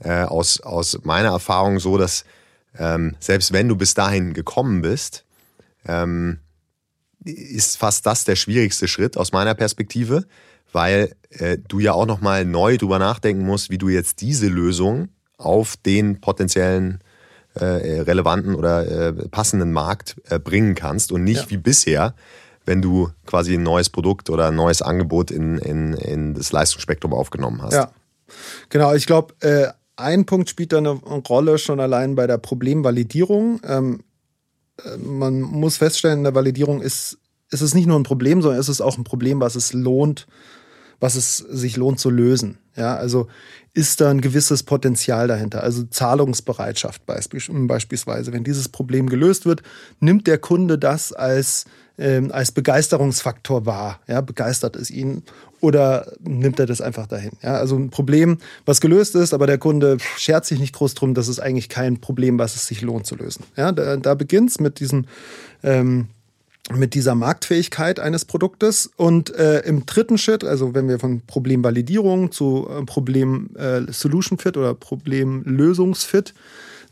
äh, 0.00 0.22
aus, 0.22 0.60
aus 0.60 0.98
meiner 1.04 1.30
Erfahrung 1.30 1.78
so, 1.78 1.98
dass 1.98 2.24
ähm, 2.78 3.16
selbst 3.20 3.52
wenn 3.52 3.68
du 3.68 3.76
bis 3.76 3.94
dahin 3.94 4.34
gekommen 4.34 4.82
bist, 4.82 5.24
ähm, 5.86 6.40
ist 7.24 7.78
fast 7.78 8.04
das 8.06 8.24
der 8.24 8.36
schwierigste 8.36 8.88
Schritt 8.88 9.16
aus 9.16 9.32
meiner 9.32 9.54
Perspektive, 9.54 10.26
weil 10.72 11.14
äh, 11.30 11.58
du 11.68 11.78
ja 11.78 11.92
auch 11.92 12.06
nochmal 12.06 12.44
neu 12.44 12.76
drüber 12.76 12.98
nachdenken 12.98 13.44
musst, 13.44 13.70
wie 13.70 13.78
du 13.78 13.88
jetzt 13.88 14.20
diese 14.20 14.48
Lösung 14.48 15.08
auf 15.38 15.76
den 15.76 16.20
potenziellen 16.20 16.98
äh, 17.54 17.64
relevanten 17.64 18.54
oder 18.54 19.08
äh, 19.08 19.12
passenden 19.28 19.72
Markt 19.72 20.16
äh, 20.28 20.38
bringen 20.38 20.74
kannst 20.74 21.12
und 21.12 21.22
nicht 21.22 21.44
ja. 21.44 21.50
wie 21.50 21.56
bisher 21.56 22.14
wenn 22.64 22.82
du 22.82 23.10
quasi 23.26 23.54
ein 23.54 23.62
neues 23.62 23.90
Produkt 23.90 24.30
oder 24.30 24.48
ein 24.48 24.56
neues 24.56 24.82
Angebot 24.82 25.30
in, 25.30 25.58
in, 25.58 25.94
in 25.94 26.34
das 26.34 26.52
Leistungsspektrum 26.52 27.12
aufgenommen 27.12 27.62
hast. 27.62 27.74
Ja. 27.74 27.90
Genau, 28.68 28.94
ich 28.94 29.06
glaube, 29.06 29.34
äh, 29.40 29.68
ein 29.96 30.26
Punkt 30.26 30.48
spielt 30.48 30.72
da 30.72 30.78
eine 30.78 30.90
Rolle 30.90 31.58
schon 31.58 31.80
allein 31.80 32.14
bei 32.14 32.26
der 32.26 32.38
Problemvalidierung. 32.38 33.60
Ähm, 33.64 34.00
äh, 34.82 34.96
man 34.96 35.40
muss 35.40 35.76
feststellen, 35.76 36.18
in 36.18 36.24
der 36.24 36.34
Validierung 36.34 36.80
ist, 36.80 37.18
ist 37.50 37.60
es 37.60 37.74
nicht 37.74 37.86
nur 37.86 37.98
ein 37.98 38.04
Problem, 38.04 38.42
sondern 38.42 38.60
ist 38.60 38.68
es 38.68 38.80
auch 38.80 38.98
ein 38.98 39.04
Problem, 39.04 39.40
was 39.40 39.54
es 39.54 39.72
lohnt, 39.72 40.26
was 41.00 41.14
es 41.16 41.36
sich 41.36 41.76
lohnt 41.76 42.00
zu 42.00 42.10
lösen. 42.10 42.58
Ja, 42.76 42.96
also 42.96 43.28
ist 43.72 44.00
da 44.00 44.10
ein 44.10 44.20
gewisses 44.20 44.62
Potenzial 44.62 45.28
dahinter, 45.28 45.62
also 45.62 45.84
Zahlungsbereitschaft 45.84 47.02
beispielsweise. 47.06 48.32
Wenn 48.32 48.44
dieses 48.44 48.68
Problem 48.68 49.08
gelöst 49.08 49.46
wird, 49.46 49.62
nimmt 50.00 50.26
der 50.26 50.38
Kunde 50.38 50.78
das 50.78 51.12
als, 51.12 51.66
ähm, 51.98 52.30
als 52.32 52.52
Begeisterungsfaktor 52.52 53.66
wahr. 53.66 54.00
Ja, 54.06 54.20
begeistert 54.20 54.76
es 54.76 54.90
ihn 54.90 55.22
oder 55.60 56.12
nimmt 56.20 56.58
er 56.58 56.66
das 56.66 56.80
einfach 56.80 57.06
dahin? 57.06 57.32
Ja, 57.42 57.54
also 57.54 57.76
ein 57.76 57.90
Problem, 57.90 58.38
was 58.66 58.80
gelöst 58.80 59.14
ist, 59.14 59.32
aber 59.32 59.46
der 59.46 59.58
Kunde 59.58 59.98
schert 60.18 60.44
sich 60.44 60.58
nicht 60.58 60.74
groß 60.74 60.94
drum, 60.94 61.14
das 61.14 61.28
ist 61.28 61.40
eigentlich 61.40 61.68
kein 61.68 62.00
Problem, 62.00 62.38
was 62.38 62.56
es 62.56 62.66
sich 62.66 62.82
lohnt 62.82 63.06
zu 63.06 63.16
lösen. 63.16 63.44
Ja, 63.56 63.72
da, 63.72 63.96
da 63.96 64.14
beginnt 64.14 64.50
es 64.50 64.60
mit 64.60 64.80
diesem 64.80 65.06
ähm, 65.62 66.08
mit 66.72 66.94
dieser 66.94 67.14
Marktfähigkeit 67.14 68.00
eines 68.00 68.24
Produktes. 68.24 68.90
Und 68.96 69.34
äh, 69.34 69.60
im 69.60 69.84
dritten 69.84 70.16
Schritt, 70.16 70.44
also 70.44 70.74
wenn 70.74 70.88
wir 70.88 70.98
von 70.98 71.20
Problemvalidierung 71.20 72.32
zu 72.32 72.66
äh, 72.70 72.84
Problem-Solution-Fit 72.84 74.56
äh, 74.56 74.58
oder 74.58 74.74
Problemlösungsfit 74.74 76.32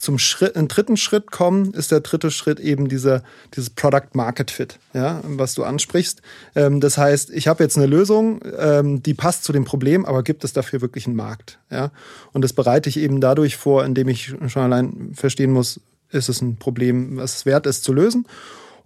zum 0.02 0.18
Schritt, 0.18 0.54
dritten 0.56 0.97
Schritt 0.97 1.30
kommen, 1.30 1.73
ist 1.75 1.92
der 1.92 2.00
dritte 2.00 2.32
Schritt 2.32 2.59
eben 2.59 2.88
dieser, 2.88 3.23
dieses 3.54 3.71
Product 3.71 4.14
Market 4.14 4.50
Fit, 4.50 4.80
ja, 4.92 5.21
was 5.23 5.54
du 5.54 5.62
ansprichst. 5.62 6.23
Ähm, 6.56 6.80
das 6.80 6.99
heißt, 6.99 7.30
ich 7.30 7.47
habe 7.47 7.62
jetzt 7.62 7.76
eine 7.76 7.87
Lösung, 7.87 8.40
ähm, 8.59 9.02
die 9.02 9.14
passt 9.14 9.44
zu 9.44 9.52
dem 9.52 9.64
Problem, 9.64 10.04
aber 10.04 10.25
gibt 10.25 10.42
es 10.42 10.52
dafür 10.52 10.80
wirklich 10.80 11.06
einen 11.06 11.14
Markt? 11.14 11.61
Ja? 11.71 11.92
Und 12.32 12.42
das 12.42 12.52
bereite 12.52 12.88
ich 12.88 12.97
eben 12.97 13.21
dadurch 13.21 13.56
vor, 13.56 13.85
indem 13.85 14.09
ich 14.09 14.35
schon 14.49 14.62
allein 14.62 15.12
verstehen 15.14 15.52
muss, 15.52 15.80
ist 16.11 16.28
es 16.28 16.42
ein 16.42 16.56
Problem, 16.56 17.18
was 17.18 17.37
es 17.37 17.47
wert 17.47 17.66
ist 17.66 17.85
zu 17.85 17.92
lösen. 17.92 18.26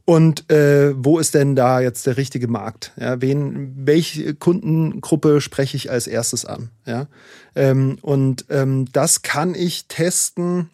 Und 0.05 0.53
äh, 0.53 0.93
wo 0.97 1.19
ist 1.19 1.35
denn 1.35 1.57
da 1.57 1.81
jetzt 1.81 2.07
der 2.07 2.17
richtige 2.17 2.47
Markt? 2.47 2.93
Ja, 2.97 3.21
wen, 3.23 3.73
welche 3.75 4.35
Kundengruppe 4.35 5.41
spreche 5.41 5.77
ich 5.77 5.91
als 5.91 6.07
erstes 6.07 6.45
an? 6.45 6.71
Ja, 6.85 7.09
ähm, 7.57 7.99
und 8.03 8.45
ähm, 8.51 8.85
das 8.93 9.23
kann 9.23 9.55
ich 9.57 9.87
testen. 9.89 10.71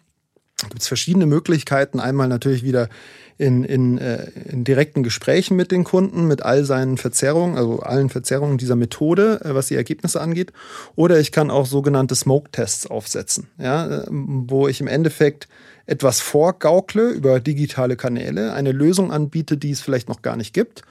Gibt 0.61 0.81
es 0.81 0.87
verschiedene 0.87 1.25
Möglichkeiten. 1.25 1.99
Einmal 1.99 2.27
natürlich 2.27 2.63
wieder 2.63 2.89
in, 3.37 3.63
in, 3.63 3.97
äh, 3.97 4.29
in 4.49 4.63
direkten 4.63 5.03
Gesprächen 5.03 5.57
mit 5.57 5.71
den 5.71 5.83
Kunden, 5.83 6.27
mit 6.27 6.43
all 6.43 6.63
seinen 6.63 6.97
Verzerrungen, 6.97 7.57
also 7.57 7.79
allen 7.79 8.09
Verzerrungen 8.09 8.57
dieser 8.57 8.75
Methode, 8.75 9.41
äh, 9.43 9.53
was 9.55 9.67
die 9.67 9.75
Ergebnisse 9.75 10.21
angeht. 10.21 10.53
Oder 10.95 11.19
ich 11.19 11.31
kann 11.31 11.51
auch 11.51 11.65
sogenannte 11.65 12.15
Smoke-Tests 12.15 12.87
aufsetzen, 12.87 13.47
ja, 13.57 14.03
äh, 14.03 14.05
wo 14.09 14.67
ich 14.67 14.81
im 14.81 14.87
Endeffekt 14.87 15.47
etwas 15.85 16.21
vorgaukle 16.21 17.09
über 17.09 17.39
digitale 17.39 17.97
Kanäle, 17.97 18.53
eine 18.53 18.71
Lösung 18.71 19.11
anbiete, 19.11 19.57
die 19.57 19.71
es 19.71 19.81
vielleicht 19.81 20.07
noch 20.07 20.21
gar 20.21 20.37
nicht 20.37 20.53
gibt 20.53 20.83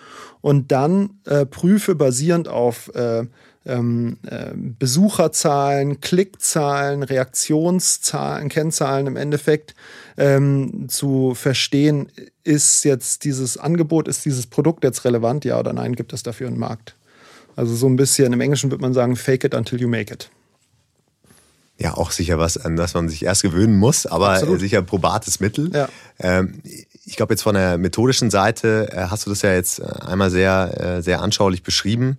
und 0.43 0.71
dann 0.71 1.19
äh, 1.25 1.47
prüfe 1.47 1.95
basierend 1.95 2.49
auf 2.49 2.95
äh, 2.95 3.25
ähm, 3.67 4.19
äh, 4.27 4.51
Besucherzahlen, 4.55 6.01
Klickzahlen, 6.01 7.03
Reaktionszahlen, 7.03 8.49
Kennzahlen 8.49 9.07
im 9.07 9.17
Endeffekt 9.17 9.75
ähm, 10.17 10.89
zu 10.89 11.35
verstehen, 11.35 12.09
ist 12.45 12.85
jetzt 12.85 13.25
dieses 13.25 13.57
Angebot, 13.57 14.09
ist 14.09 14.25
dieses 14.25 14.47
Produkt 14.47 14.85
jetzt 14.85 15.05
relevant, 15.05 15.45
ja 15.45 15.59
oder 15.59 15.73
nein, 15.73 15.95
gibt 15.95 16.13
es 16.13 16.23
dafür 16.23 16.49
einen 16.49 16.59
Markt. 16.59 16.97
Also 17.55 17.75
so 17.75 17.87
ein 17.87 17.97
bisschen, 17.97 18.33
im 18.33 18.41
Englischen 18.41 18.71
würde 18.71 18.83
man 18.83 18.95
sagen, 18.95 19.17
fake 19.17 19.45
it 19.45 19.55
until 19.55 19.81
you 19.81 19.89
make 19.89 20.13
it 20.13 20.31
ja 21.83 21.95
auch 21.95 22.11
sicher 22.11 22.39
was, 22.39 22.57
an 22.57 22.77
das 22.77 22.95
man 22.95 23.09
sich 23.09 23.25
erst 23.25 23.43
gewöhnen 23.43 23.77
muss, 23.77 24.07
aber 24.07 24.31
Absolut. 24.31 24.61
sicher 24.61 24.83
probates 24.83 25.41
Mittel. 25.41 25.71
Ja. 25.75 25.89
Ähm, 26.19 26.63
ich 27.05 27.17
glaube, 27.17 27.35
jetzt 27.35 27.43
von 27.43 27.55
der 27.55 27.79
methodischen 27.79 28.31
Seite 28.31 28.89
äh, 28.93 29.07
hast 29.11 29.27
du 29.27 29.31
das 29.31 29.43
ja 29.43 29.53
jetzt 29.53 29.81
äh, 29.81 29.85
einmal 30.07 30.31
sehr, 30.31 30.99
äh, 30.99 31.03
sehr 31.03 31.21
anschaulich 31.21 31.63
beschrieben. 31.63 32.19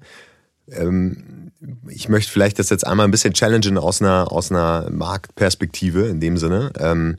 Ähm, 0.71 1.51
ich 1.87 2.09
möchte 2.09 2.31
vielleicht 2.31 2.59
das 2.59 2.69
jetzt 2.69 2.85
einmal 2.85 3.07
ein 3.07 3.11
bisschen 3.11 3.33
challengen 3.33 3.77
aus 3.77 4.01
einer, 4.01 4.31
aus 4.31 4.51
einer 4.51 4.89
Marktperspektive 4.89 6.07
in 6.07 6.19
dem 6.19 6.37
Sinne. 6.37 6.71
Ähm, 6.79 7.17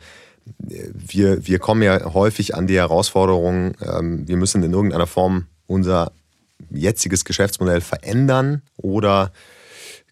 wir, 0.59 1.47
wir 1.47 1.59
kommen 1.59 1.83
ja 1.83 2.13
häufig 2.13 2.55
an 2.55 2.67
die 2.67 2.77
Herausforderung, 2.77 3.75
ähm, 3.81 4.29
wir 4.29 4.37
müssen 4.37 4.63
in 4.63 4.73
irgendeiner 4.73 5.07
Form 5.07 5.47
unser 5.67 6.13
jetziges 6.71 7.25
Geschäftsmodell 7.25 7.81
verändern 7.81 8.63
oder 8.77 9.33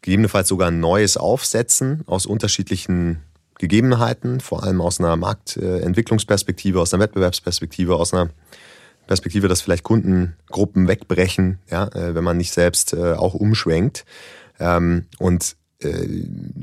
gegebenenfalls 0.01 0.49
sogar 0.49 0.69
ein 0.69 0.81
neues 0.81 1.17
aufsetzen 1.17 2.03
aus 2.07 2.27
unterschiedlichen 2.27 3.23
Gegebenheiten, 3.59 4.41
vor 4.41 4.65
allem 4.65 4.81
aus 4.81 4.99
einer 4.99 5.17
Marktentwicklungsperspektive, 5.17 6.81
aus 6.81 6.93
einer 6.93 7.05
Wettbewerbsperspektive, 7.05 7.95
aus 7.95 8.13
einer 8.13 8.31
Perspektive, 9.13 9.47
dass 9.47 9.61
vielleicht 9.61 9.83
Kundengruppen 9.83 10.89
wegbrechen, 10.89 11.59
ja, 11.71 11.87
äh, 11.89 12.15
wenn 12.15 12.25
man 12.25 12.39
nicht 12.39 12.51
selbst 12.51 12.95
äh, 12.95 13.13
auch 13.13 13.35
umschwenkt. 13.35 14.07
Ähm, 14.59 15.05
und 15.19 15.55
äh, 15.83 16.09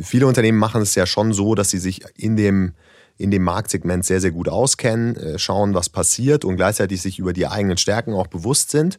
viele 0.01 0.25
Unternehmen 0.25 0.57
machen 0.57 0.81
es 0.81 0.95
ja 0.95 1.05
schon 1.05 1.31
so, 1.31 1.53
dass 1.53 1.69
sie 1.69 1.77
sich 1.77 2.01
in 2.17 2.35
dem, 2.37 2.73
in 3.19 3.29
dem 3.29 3.43
Marktsegment 3.43 4.03
sehr, 4.03 4.19
sehr 4.19 4.31
gut 4.31 4.49
auskennen, 4.49 5.37
schauen, 5.37 5.75
was 5.75 5.89
passiert 5.89 6.43
und 6.43 6.55
gleichzeitig 6.55 7.03
sich 7.03 7.19
über 7.19 7.33
die 7.33 7.45
eigenen 7.45 7.77
Stärken 7.77 8.15
auch 8.15 8.25
bewusst 8.25 8.71
sind 8.71 8.97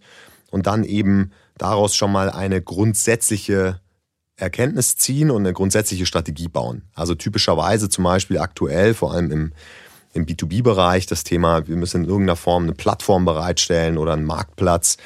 und 0.53 0.69
dann 0.69 0.85
eben 0.85 1.33
daraus 1.59 1.97
schon 1.97 2.13
mal 2.13 2.31
eine 2.31 2.63
grundsätzliche 2.63 3.81
Erkenntnis 4.37 4.95
ziehen 4.95 5.33
und 5.33 5.43
eine 5.43 5.55
grundsätzliche 5.55 6.07
Strategie 6.07 6.49
bauen. 6.49 6.83
Also 6.95 7.17
typischerweise 7.17 7.89
zum 7.89 8.05
Beispiel 8.05 8.39
aktuell, 8.39 8.95
vor 8.95 9.13
allem 9.13 9.33
im, 9.33 9.53
im 10.13 10.27
B2B-Bereich, 10.27 11.07
das 11.07 11.25
Thema, 11.25 11.67
wir 11.69 11.77
müssen 11.77 12.05
in 12.05 12.09
irgendeiner 12.09 12.37
Form 12.37 12.65
eine 12.65 12.73
Plattform 12.73 13.25
bereitstellen 13.25 13.99
oder 13.99 14.13
einen 14.13 14.25
Marktplatz, 14.25 14.97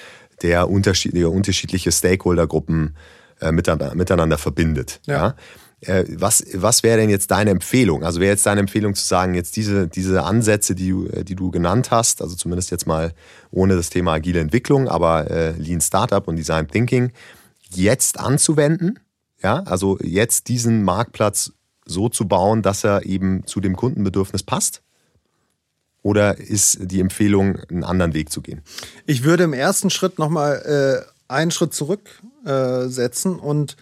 der 0.42 0.68
unterschiedliche, 0.68 1.28
unterschiedliche 1.28 1.92
Stakeholdergruppen 1.92 2.96
äh, 3.40 3.52
miteinander, 3.52 3.94
miteinander 3.94 4.38
verbindet. 4.38 5.00
Ja. 5.06 5.34
ja? 5.82 5.94
Äh, 5.94 6.04
was, 6.16 6.44
was 6.54 6.82
wäre 6.82 6.98
denn 6.98 7.10
jetzt 7.10 7.30
deine 7.30 7.50
Empfehlung? 7.50 8.04
Also 8.04 8.20
wäre 8.20 8.32
jetzt 8.32 8.46
deine 8.46 8.60
Empfehlung 8.60 8.94
zu 8.94 9.04
sagen, 9.04 9.34
jetzt 9.34 9.56
diese, 9.56 9.86
diese 9.86 10.22
Ansätze, 10.22 10.74
die, 10.74 10.94
die 11.24 11.34
du 11.34 11.50
genannt 11.50 11.90
hast, 11.90 12.22
also 12.22 12.34
zumindest 12.34 12.70
jetzt 12.70 12.86
mal 12.86 13.12
ohne 13.50 13.76
das 13.76 13.90
Thema 13.90 14.14
agile 14.14 14.40
Entwicklung, 14.40 14.88
aber 14.88 15.30
äh, 15.30 15.50
Lean 15.52 15.80
Startup 15.80 16.26
und 16.26 16.36
Design 16.36 16.68
Thinking, 16.68 17.12
jetzt 17.70 18.18
anzuwenden 18.18 18.98
ja, 19.44 19.62
also 19.64 19.98
jetzt 20.02 20.48
diesen 20.48 20.82
Marktplatz 20.82 21.52
so 21.84 22.08
zu 22.08 22.26
bauen, 22.26 22.62
dass 22.62 22.82
er 22.82 23.04
eben 23.04 23.46
zu 23.46 23.60
dem 23.60 23.76
Kundenbedürfnis 23.76 24.42
passt? 24.42 24.82
Oder 26.04 26.38
ist 26.38 26.78
die 26.82 27.00
Empfehlung, 27.00 27.58
einen 27.70 27.82
anderen 27.82 28.12
Weg 28.12 28.30
zu 28.30 28.42
gehen? 28.42 28.60
Ich 29.06 29.24
würde 29.24 29.44
im 29.44 29.54
ersten 29.54 29.88
Schritt 29.88 30.18
nochmal 30.18 31.06
äh, 31.08 31.32
einen 31.32 31.50
Schritt 31.50 31.72
zurücksetzen 31.72 33.38
äh, 33.38 33.40
und 33.40 33.76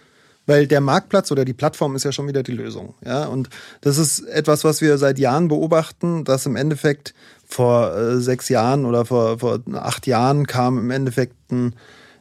weil 0.47 0.69
der 0.69 0.81
Marktplatz 0.81 1.33
oder 1.33 1.45
die 1.45 1.53
Plattform 1.53 1.97
ist 1.97 2.05
ja 2.05 2.13
schon 2.13 2.29
wieder 2.29 2.45
die 2.45 2.53
Lösung. 2.53 2.95
Ja? 3.05 3.25
Und 3.27 3.51
das 3.81 3.99
ist 3.99 4.21
etwas, 4.21 4.63
was 4.63 4.81
wir 4.81 4.99
seit 4.99 5.19
Jahren 5.19 5.49
beobachten, 5.49 6.25
dass 6.25 6.47
im 6.47 6.55
Endeffekt 6.55 7.13
vor 7.45 7.93
äh, 7.97 8.21
sechs 8.21 8.49
Jahren 8.49 8.85
oder 8.85 9.05
vor, 9.05 9.41
vor 9.41 9.59
acht 9.75 10.07
Jahren 10.07 10.47
kam 10.47 10.79
im 10.79 10.91
Endeffekt 10.93 11.51
ein 11.51 11.75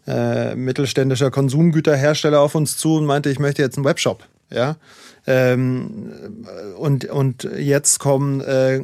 äh, 0.07 0.55
mittelständischer 0.55 1.29
Konsumgüterhersteller 1.29 2.39
auf 2.39 2.55
uns 2.55 2.75
zu 2.75 2.95
und 2.95 3.05
meinte, 3.05 3.29
ich 3.29 3.37
möchte 3.37 3.61
jetzt 3.61 3.77
einen 3.77 3.85
Webshop. 3.85 4.23
Ja. 4.51 4.77
Ähm, 5.27 6.13
und, 6.77 7.05
und 7.05 7.47
jetzt 7.57 7.99
kommen 7.99 8.41
äh, 8.41 8.81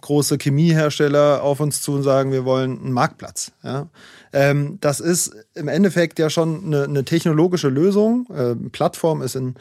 große 0.00 0.36
Chemiehersteller 0.40 1.42
auf 1.42 1.60
uns 1.60 1.80
zu 1.80 1.92
und 1.92 2.02
sagen, 2.02 2.30
wir 2.30 2.44
wollen 2.44 2.78
einen 2.78 2.92
Marktplatz. 2.92 3.52
Ja? 3.62 3.88
Ähm, 4.32 4.78
das 4.80 5.00
ist 5.00 5.34
im 5.54 5.68
Endeffekt 5.68 6.18
ja 6.18 6.30
schon 6.30 6.64
eine, 6.66 6.84
eine 6.84 7.04
technologische 7.04 7.68
Lösung. 7.68 8.26
Äh, 8.30 8.54
Plattform 8.70 9.20
ist 9.22 9.34
in, 9.34 9.56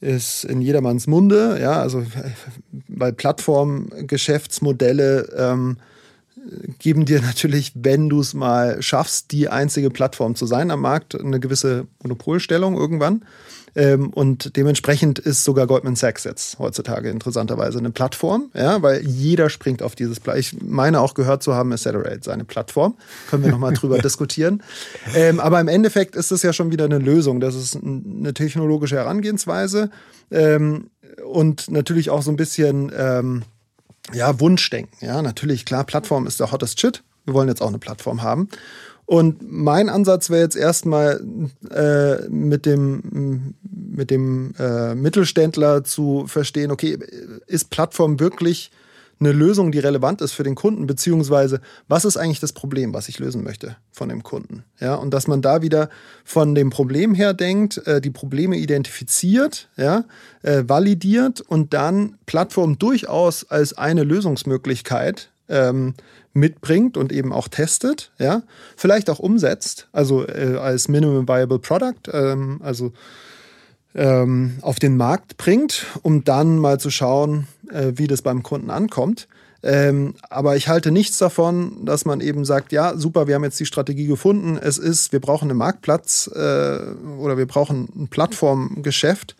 ist 0.00 0.44
in 0.44 0.60
jedermanns 0.62 1.06
Munde, 1.06 1.58
ja, 1.60 1.80
also 1.80 2.02
weil 2.88 3.12
Plattformgeschäftsmodelle 3.12 5.28
ähm, 5.36 5.76
geben 6.78 7.04
dir 7.04 7.20
natürlich, 7.20 7.72
wenn 7.74 8.08
du 8.08 8.20
es 8.20 8.34
mal 8.34 8.82
schaffst, 8.82 9.32
die 9.32 9.48
einzige 9.48 9.90
Plattform 9.90 10.34
zu 10.34 10.46
sein 10.46 10.70
am 10.70 10.80
Markt, 10.80 11.18
eine 11.18 11.40
gewisse 11.40 11.86
Monopolstellung 12.02 12.76
irgendwann. 12.76 13.24
Ähm, 13.74 14.10
und 14.10 14.56
dementsprechend 14.56 15.18
ist 15.18 15.44
sogar 15.44 15.66
Goldman 15.66 15.96
Sachs 15.96 16.24
jetzt 16.24 16.58
heutzutage 16.58 17.08
interessanterweise 17.08 17.78
eine 17.78 17.90
Plattform, 17.90 18.50
ja, 18.54 18.82
weil 18.82 19.00
jeder 19.06 19.48
springt 19.48 19.82
auf 19.82 19.94
dieses 19.94 20.20
Pla 20.20 20.36
Ich 20.36 20.60
meine 20.60 21.00
auch 21.00 21.14
gehört 21.14 21.42
zu 21.42 21.54
haben, 21.54 21.72
Accelerate 21.72 22.20
seine 22.22 22.44
Plattform. 22.44 22.96
Können 23.30 23.44
wir 23.44 23.50
nochmal 23.50 23.72
drüber 23.72 23.98
diskutieren. 24.02 24.62
Ähm, 25.14 25.40
aber 25.40 25.58
im 25.58 25.68
Endeffekt 25.68 26.16
ist 26.16 26.32
es 26.32 26.42
ja 26.42 26.52
schon 26.52 26.70
wieder 26.70 26.84
eine 26.84 26.98
Lösung. 26.98 27.40
Das 27.40 27.54
ist 27.54 27.78
eine 27.82 28.34
technologische 28.34 28.96
Herangehensweise 28.96 29.90
ähm, 30.30 30.90
und 31.24 31.70
natürlich 31.70 32.10
auch 32.10 32.20
so 32.20 32.30
ein 32.30 32.36
bisschen 32.36 32.92
ja, 34.12 34.40
Wunschdenken. 34.40 34.96
Ja, 35.00 35.22
natürlich, 35.22 35.64
klar, 35.64 35.84
Plattform 35.84 36.26
ist 36.26 36.40
der 36.40 36.52
hottest 36.52 36.80
Shit. 36.80 37.02
Wir 37.24 37.34
wollen 37.34 37.48
jetzt 37.48 37.62
auch 37.62 37.68
eine 37.68 37.78
Plattform 37.78 38.22
haben. 38.22 38.48
Und 39.06 39.38
mein 39.42 39.88
Ansatz 39.88 40.30
wäre 40.30 40.42
jetzt 40.42 40.56
erstmal 40.56 41.20
äh, 41.70 42.28
mit 42.28 42.66
dem 42.66 43.54
mit 43.70 44.10
dem 44.10 44.54
äh, 44.58 44.94
Mittelständler 44.94 45.84
zu 45.84 46.26
verstehen, 46.26 46.70
okay, 46.70 46.98
ist 47.46 47.70
Plattform 47.70 48.20
wirklich 48.20 48.70
eine 49.24 49.32
Lösung, 49.32 49.72
die 49.72 49.78
relevant 49.78 50.20
ist 50.20 50.32
für 50.32 50.42
den 50.42 50.54
Kunden, 50.54 50.86
beziehungsweise 50.86 51.60
was 51.88 52.04
ist 52.04 52.16
eigentlich 52.16 52.40
das 52.40 52.52
Problem, 52.52 52.92
was 52.92 53.08
ich 53.08 53.18
lösen 53.18 53.44
möchte 53.44 53.76
von 53.90 54.08
dem 54.08 54.22
Kunden. 54.22 54.64
Ja, 54.80 54.96
und 54.96 55.12
dass 55.14 55.28
man 55.28 55.42
da 55.42 55.62
wieder 55.62 55.88
von 56.24 56.54
dem 56.54 56.70
Problem 56.70 57.14
her 57.14 57.34
denkt, 57.34 57.78
äh, 57.86 58.00
die 58.00 58.10
Probleme 58.10 58.56
identifiziert, 58.56 59.68
ja, 59.76 60.04
äh, 60.42 60.64
validiert 60.66 61.40
und 61.40 61.72
dann 61.72 62.18
Plattform 62.26 62.78
durchaus 62.78 63.44
als 63.44 63.76
eine 63.76 64.04
Lösungsmöglichkeit 64.04 65.30
ähm, 65.48 65.94
mitbringt 66.32 66.96
und 66.96 67.12
eben 67.12 67.32
auch 67.32 67.48
testet, 67.48 68.10
ja, 68.18 68.42
vielleicht 68.76 69.10
auch 69.10 69.18
umsetzt, 69.18 69.88
also 69.92 70.26
äh, 70.26 70.56
als 70.60 70.88
Minimum 70.88 71.28
Viable 71.28 71.58
Product, 71.58 72.10
ähm, 72.12 72.60
also 72.62 72.92
ähm, 73.94 74.58
auf 74.62 74.78
den 74.78 74.96
Markt 74.96 75.36
bringt, 75.36 75.86
um 76.02 76.24
dann 76.24 76.58
mal 76.58 76.80
zu 76.80 76.90
schauen, 76.90 77.46
äh, 77.70 77.92
wie 77.96 78.06
das 78.06 78.22
beim 78.22 78.42
Kunden 78.42 78.70
ankommt. 78.70 79.28
Ähm, 79.64 80.14
aber 80.28 80.56
ich 80.56 80.66
halte 80.68 80.90
nichts 80.90 81.18
davon, 81.18 81.84
dass 81.84 82.04
man 82.04 82.20
eben 82.20 82.44
sagt, 82.44 82.72
ja, 82.72 82.96
super, 82.96 83.28
wir 83.28 83.36
haben 83.36 83.44
jetzt 83.44 83.60
die 83.60 83.66
Strategie 83.66 84.06
gefunden. 84.06 84.58
Es 84.60 84.76
ist, 84.78 85.12
wir 85.12 85.20
brauchen 85.20 85.50
einen 85.50 85.58
Marktplatz 85.58 86.28
äh, 86.34 86.78
oder 87.18 87.38
wir 87.38 87.46
brauchen 87.46 87.88
ein 87.94 88.08
Plattformgeschäft, 88.08 89.36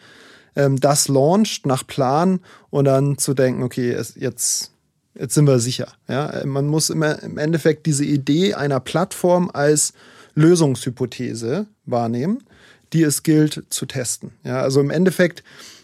ähm, 0.55 0.79
das 0.79 1.09
launcht 1.09 1.67
nach 1.67 1.85
Plan 1.87 2.41
und 2.71 2.85
dann 2.85 3.19
zu 3.19 3.35
denken, 3.35 3.65
okay, 3.65 3.91
es, 3.91 4.15
jetzt, 4.15 4.71
jetzt 5.15 5.35
sind 5.35 5.49
wir 5.49 5.59
sicher. 5.59 5.89
Ja? 6.09 6.43
Man 6.45 6.69
muss 6.69 6.89
immer 6.89 7.21
im 7.23 7.37
Endeffekt 7.37 7.87
diese 7.87 8.05
Idee 8.05 8.55
einer 8.55 8.79
Plattform 8.79 9.51
als 9.53 9.93
Lösungshypothese 10.35 11.67
wahrnehmen 11.85 12.45
die 12.93 13.03
es 13.03 13.23
gilt 13.23 13.65
zu 13.71 13.87
testen. 13.87 14.33
Ja, 14.45 14.61
also 14.61 14.81
im 14.81 14.91
Endeffekt 14.91 15.43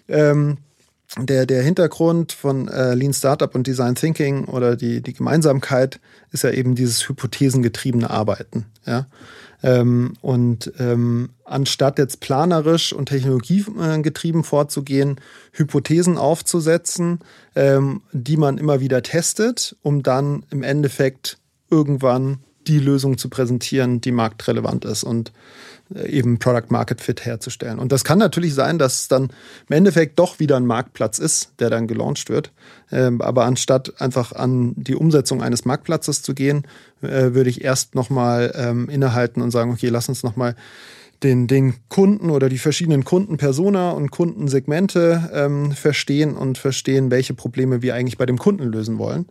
ähm, 0.08 0.58
der, 1.16 1.46
der 1.46 1.62
Hintergrund 1.62 2.32
von 2.32 2.68
äh, 2.68 2.94
Lean 2.94 3.14
Startup 3.14 3.54
und 3.54 3.66
Design 3.66 3.94
Thinking 3.94 4.44
oder 4.44 4.76
die, 4.76 5.00
die 5.00 5.14
Gemeinsamkeit 5.14 6.00
ist 6.32 6.44
ja 6.44 6.50
eben 6.50 6.74
dieses 6.74 7.08
hypothesengetriebene 7.08 8.10
Arbeiten. 8.10 8.66
Ja? 8.84 9.06
Ähm, 9.62 10.14
und 10.20 10.72
ähm, 10.78 11.30
anstatt 11.44 11.98
jetzt 11.98 12.20
planerisch 12.20 12.92
und 12.92 13.06
technologiegetrieben 13.06 14.44
vorzugehen, 14.44 15.16
Hypothesen 15.52 16.18
aufzusetzen, 16.18 17.20
ähm, 17.56 18.02
die 18.12 18.36
man 18.36 18.58
immer 18.58 18.80
wieder 18.80 19.02
testet, 19.02 19.76
um 19.82 20.02
dann 20.02 20.44
im 20.50 20.62
Endeffekt 20.62 21.38
irgendwann 21.70 22.38
die 22.66 22.78
Lösung 22.78 23.16
zu 23.16 23.30
präsentieren, 23.30 24.00
die 24.00 24.12
marktrelevant 24.12 24.84
ist. 24.84 25.04
Und 25.04 25.32
eben 25.94 26.38
Product 26.38 26.66
Market 26.68 27.00
Fit 27.00 27.24
herzustellen. 27.24 27.78
Und 27.78 27.92
das 27.92 28.04
kann 28.04 28.18
natürlich 28.18 28.54
sein, 28.54 28.78
dass 28.78 29.02
es 29.02 29.08
dann 29.08 29.30
im 29.68 29.76
Endeffekt 29.76 30.18
doch 30.18 30.38
wieder 30.38 30.56
ein 30.56 30.66
Marktplatz 30.66 31.18
ist, 31.18 31.52
der 31.60 31.70
dann 31.70 31.86
gelauncht 31.86 32.28
wird. 32.28 32.52
Ähm, 32.92 33.22
aber 33.22 33.44
anstatt 33.44 34.00
einfach 34.00 34.32
an 34.32 34.74
die 34.76 34.94
Umsetzung 34.94 35.42
eines 35.42 35.64
Marktplatzes 35.64 36.22
zu 36.22 36.34
gehen, 36.34 36.66
äh, 37.00 37.34
würde 37.34 37.50
ich 37.50 37.64
erst 37.64 37.94
nochmal 37.94 38.52
ähm, 38.54 38.88
innehalten 38.88 39.42
und 39.42 39.50
sagen, 39.50 39.72
okay, 39.72 39.88
lass 39.88 40.08
uns 40.08 40.22
nochmal 40.22 40.54
den, 41.22 41.46
den 41.46 41.74
Kunden 41.88 42.30
oder 42.30 42.48
die 42.48 42.58
verschiedenen 42.58 43.04
Kundenpersona 43.04 43.90
und 43.90 44.10
Kundensegmente 44.10 45.30
ähm, 45.32 45.70
verstehen 45.72 46.36
und 46.36 46.58
verstehen, 46.58 47.10
welche 47.10 47.34
Probleme 47.34 47.82
wir 47.82 47.94
eigentlich 47.94 48.18
bei 48.18 48.26
dem 48.26 48.38
Kunden 48.38 48.64
lösen 48.64 48.98
wollen. 48.98 49.26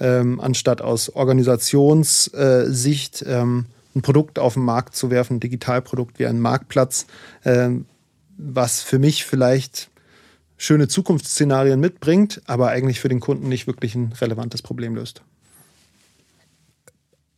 Ähm, 0.00 0.40
anstatt 0.40 0.82
aus 0.82 1.14
Organisationssicht 1.14 3.24
ähm, 3.26 3.66
ein 3.94 4.02
Produkt 4.02 4.38
auf 4.38 4.54
den 4.54 4.64
Markt 4.64 4.96
zu 4.96 5.10
werfen, 5.10 5.36
ein 5.36 5.40
Digitalprodukt 5.40 6.18
wie 6.18 6.26
ein 6.26 6.40
Marktplatz, 6.40 7.06
äh, 7.42 7.70
was 8.36 8.82
für 8.82 8.98
mich 8.98 9.24
vielleicht 9.24 9.90
schöne 10.56 10.88
Zukunftsszenarien 10.88 11.78
mitbringt, 11.80 12.42
aber 12.46 12.70
eigentlich 12.70 13.00
für 13.00 13.08
den 13.08 13.20
Kunden 13.20 13.48
nicht 13.48 13.66
wirklich 13.66 13.94
ein 13.94 14.12
relevantes 14.20 14.60
Problem 14.62 14.94
löst. 14.94 15.22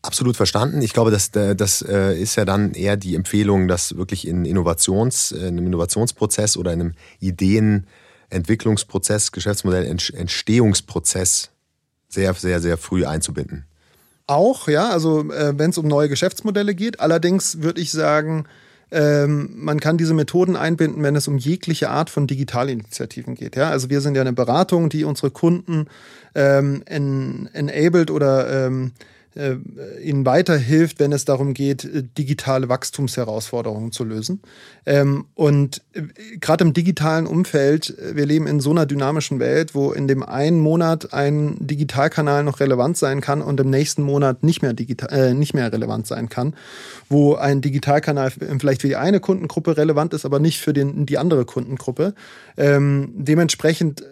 Absolut 0.03 0.37
verstanden. 0.37 0.83
Ich 0.83 0.93
glaube, 0.93 1.11
das, 1.11 1.31
äh, 1.31 1.57
das 1.57 1.83
äh, 1.83 2.17
ist 2.17 2.37
ja 2.37 2.45
dann 2.45 2.75
eher 2.75 2.97
die 2.97 3.17
Empfehlung, 3.17 3.67
dass 3.67 3.97
wirklich 3.97 4.29
in, 4.29 4.45
Innovations, 4.45 5.33
in 5.33 5.47
einem 5.47 5.67
Innovationsprozess 5.67 6.57
oder 6.57 6.73
in 6.73 6.81
einem 6.81 6.95
Ideenentwicklungsprozess, 7.19 9.33
Geschäftsmodellentstehungsprozess 9.33 11.51
sehr, 12.09 12.35
sehr, 12.35 12.61
sehr 12.61 12.79
früh 12.79 13.05
einzubinden 13.05 13.67
auch, 14.27 14.69
ja, 14.69 14.91
also 14.91 15.31
äh, 15.33 15.57
wenn 15.57 15.71
es 15.71 15.79
um 15.79 15.87
neue 15.87 16.09
Geschäftsmodelle 16.09 16.75
geht. 16.75 17.01
Allerdings 17.01 17.63
würde 17.63 17.81
ich 17.81 17.93
sagen, 17.93 18.47
ähm, 18.91 19.51
man 19.55 19.81
kann 19.81 19.99
diese 19.99 20.15
Methoden 20.15 20.57
einbinden, 20.57 21.03
wenn 21.03 21.17
es 21.17 21.27
um 21.27 21.39
jegliche 21.39 21.91
Art 21.91 22.09
von 22.09 22.27
Digitalinitiativen 22.27 23.35
geht. 23.35 23.57
Ja? 23.57 23.71
Also 23.71 23.91
wir 23.91 24.01
sind 24.01 24.15
ja 24.15 24.21
eine 24.21 24.33
Beratung, 24.33 24.89
die 24.89 25.05
unsere 25.05 25.31
Kunden 25.31 25.87
ähm, 26.35 26.83
en 26.87 27.49
enabled 27.53 28.11
oder 28.11 28.67
ähm, 28.67 28.93
äh, 29.37 29.57
ihnen 30.03 30.25
weiterhilft, 30.25 30.99
wenn 30.99 31.13
es 31.13 31.25
darum 31.25 31.55
geht, 31.55 31.85
äh, 31.85 32.03
digitale 32.17 32.69
Wachstumsherausforderungen 32.69 33.93
zu 33.93 34.05
lösen. 34.05 34.41
Ähm, 34.87 35.27
und 35.35 35.83
äh, 35.93 36.03
gerade 36.41 36.65
im 36.65 36.73
digitalen 36.73 37.27
Umfeld, 37.27 37.95
wir 38.15 38.27
leben 38.27 38.47
in 38.47 38.61
so 38.61 38.71
einer 38.71 38.87
dynamischen 38.87 39.39
Welt, 39.39 39.75
wo 39.75 39.93
in 39.93 40.09
dem 40.09 40.23
einen 40.23 40.61
Monat 40.61 41.13
ein 41.13 41.57
Digitalkanal 41.61 42.45
noch 42.45 42.61
relevant 42.61 42.97
sein 42.97 43.21
kann 43.21 43.43
und 43.43 43.61
im 43.61 43.71
nächsten 43.71 44.03
Monat 44.03 44.43
nicht 44.43 44.63
mehr, 44.63 44.73
digital, 44.73 45.13
äh, 45.13 45.35
nicht 45.35 45.55
mehr 45.55 45.73
relevant 45.73 46.07
sein 46.07 46.29
kann, 46.29 46.55
wo 47.09 47.35
ein 47.35 47.61
Digitalkanal 47.61 48.31
vielleicht 48.31 48.83
für 48.83 48.89
die 48.89 48.97
eine 48.97 49.21
Kundengruppe 49.21 49.77
relevant 49.77 50.15
ist, 50.15 50.25
aber 50.25 50.39
nicht 50.39 50.61
für 50.61 50.73
den, 50.73 51.07
die 51.07 51.19
andere 51.19 51.45
Kundengruppe. 51.45 52.15
Ähm, 52.57 53.13
dementsprechend 53.15 54.01
äh, 54.01 54.07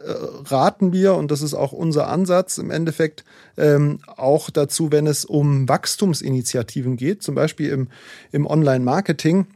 raten 0.46 0.92
wir, 0.92 1.14
und 1.14 1.30
das 1.30 1.42
ist 1.42 1.54
auch 1.54 1.72
unser 1.72 2.08
Ansatz 2.08 2.58
im 2.58 2.70
Endeffekt, 2.70 3.24
ähm, 3.56 4.00
auch 4.16 4.50
dazu, 4.50 4.92
wenn 4.92 5.06
es 5.06 5.24
um 5.24 5.68
Wachstumsinitiativen 5.68 6.96
geht, 6.96 7.22
zum 7.22 7.34
Beispiel 7.34 7.70
im, 7.70 7.88
im 8.32 8.46
Online-Marketing, 8.46 9.46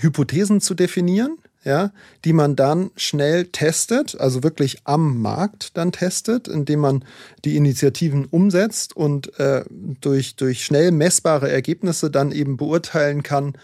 Hypothesen 0.00 0.60
zu 0.60 0.74
definieren, 0.74 1.38
ja, 1.64 1.92
die 2.24 2.32
man 2.32 2.56
dann 2.56 2.90
schnell 2.96 3.46
testet, 3.46 4.18
also 4.18 4.42
wirklich 4.42 4.78
am 4.84 5.20
Markt 5.20 5.76
dann 5.76 5.92
testet, 5.92 6.48
indem 6.48 6.80
man 6.80 7.04
die 7.44 7.56
Initiativen 7.56 8.24
umsetzt 8.24 8.96
und 8.96 9.38
äh, 9.38 9.64
durch, 10.00 10.36
durch 10.36 10.64
schnell 10.64 10.90
messbare 10.90 11.50
Ergebnisse 11.50 12.10
dann 12.10 12.32
eben 12.32 12.56
beurteilen 12.56 13.22
kann, 13.22 13.54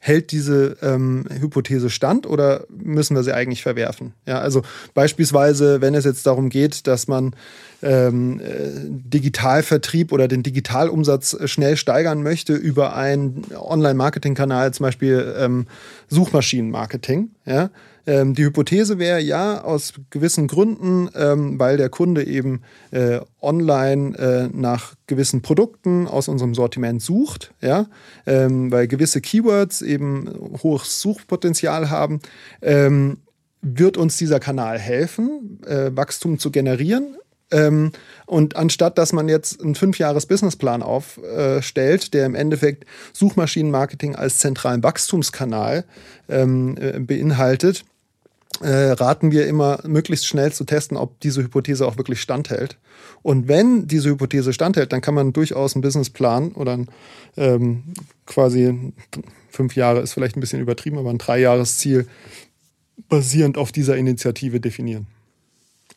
hält 0.00 0.30
diese 0.30 0.76
ähm, 0.80 1.24
Hypothese 1.28 1.90
stand 1.90 2.26
oder 2.26 2.64
müssen 2.68 3.16
wir 3.16 3.22
sie 3.22 3.32
eigentlich 3.34 3.62
verwerfen? 3.62 4.12
Ja, 4.26 4.38
also 4.38 4.62
beispielsweise, 4.94 5.80
wenn 5.80 5.94
es 5.94 6.04
jetzt 6.04 6.26
darum 6.26 6.50
geht, 6.50 6.86
dass 6.86 7.08
man 7.08 7.34
ähm, 7.82 8.40
äh, 8.40 8.70
Digitalvertrieb 8.86 10.12
oder 10.12 10.28
den 10.28 10.42
Digitalumsatz 10.42 11.36
schnell 11.46 11.76
steigern 11.76 12.22
möchte 12.22 12.54
über 12.54 12.94
einen 12.94 13.44
Online-Marketing-Kanal, 13.54 14.72
zum 14.72 14.84
Beispiel 14.84 15.34
ähm, 15.36 15.66
Suchmaschinenmarketing, 16.08 17.30
ja, 17.44 17.70
ähm, 18.08 18.32
die 18.32 18.44
Hypothese 18.44 18.98
wäre 18.98 19.20
ja 19.20 19.62
aus 19.62 19.92
gewissen 20.08 20.46
Gründen, 20.46 21.10
ähm, 21.14 21.58
weil 21.58 21.76
der 21.76 21.90
Kunde 21.90 22.26
eben 22.26 22.62
äh, 22.90 23.20
online 23.42 24.16
äh, 24.16 24.48
nach 24.50 24.94
gewissen 25.06 25.42
Produkten 25.42 26.08
aus 26.08 26.26
unserem 26.26 26.54
Sortiment 26.54 27.02
sucht, 27.02 27.52
ja, 27.60 27.86
ähm, 28.26 28.72
weil 28.72 28.88
gewisse 28.88 29.20
Keywords 29.20 29.82
eben 29.82 30.32
hohes 30.62 31.02
Suchpotenzial 31.02 31.90
haben, 31.90 32.20
ähm, 32.62 33.18
wird 33.60 33.98
uns 33.98 34.16
dieser 34.16 34.40
Kanal 34.40 34.78
helfen, 34.78 35.60
äh, 35.66 35.90
Wachstum 35.94 36.38
zu 36.38 36.50
generieren. 36.50 37.18
Ähm, 37.50 37.92
und 38.24 38.56
anstatt 38.56 38.96
dass 38.96 39.12
man 39.12 39.28
jetzt 39.28 39.62
einen 39.62 39.74
Fünfjahres-Businessplan 39.74 40.82
aufstellt, 40.82 42.14
der 42.14 42.24
im 42.24 42.34
Endeffekt 42.34 42.86
Suchmaschinenmarketing 43.12 44.16
als 44.16 44.38
zentralen 44.38 44.82
Wachstumskanal 44.82 45.84
ähm, 46.30 46.76
äh, 46.80 46.98
beinhaltet, 47.00 47.84
äh, 48.60 48.90
raten 48.92 49.30
wir 49.32 49.46
immer, 49.46 49.80
möglichst 49.86 50.26
schnell 50.26 50.52
zu 50.52 50.64
testen, 50.64 50.96
ob 50.96 51.20
diese 51.20 51.42
Hypothese 51.42 51.86
auch 51.86 51.96
wirklich 51.96 52.20
standhält. 52.20 52.78
Und 53.22 53.48
wenn 53.48 53.86
diese 53.86 54.10
Hypothese 54.10 54.52
standhält, 54.52 54.92
dann 54.92 55.00
kann 55.00 55.14
man 55.14 55.32
durchaus 55.32 55.74
einen 55.74 55.82
Businessplan 55.82 56.52
oder 56.52 56.72
ein, 56.72 56.88
ähm, 57.36 57.82
quasi 58.26 58.92
fünf 59.50 59.76
Jahre 59.76 60.00
ist 60.00 60.12
vielleicht 60.12 60.36
ein 60.36 60.40
bisschen 60.40 60.60
übertrieben, 60.60 60.98
aber 60.98 61.10
ein 61.10 61.18
Dreijahresziel 61.18 62.06
basierend 63.08 63.58
auf 63.58 63.72
dieser 63.72 63.96
Initiative 63.96 64.60
definieren. 64.60 65.06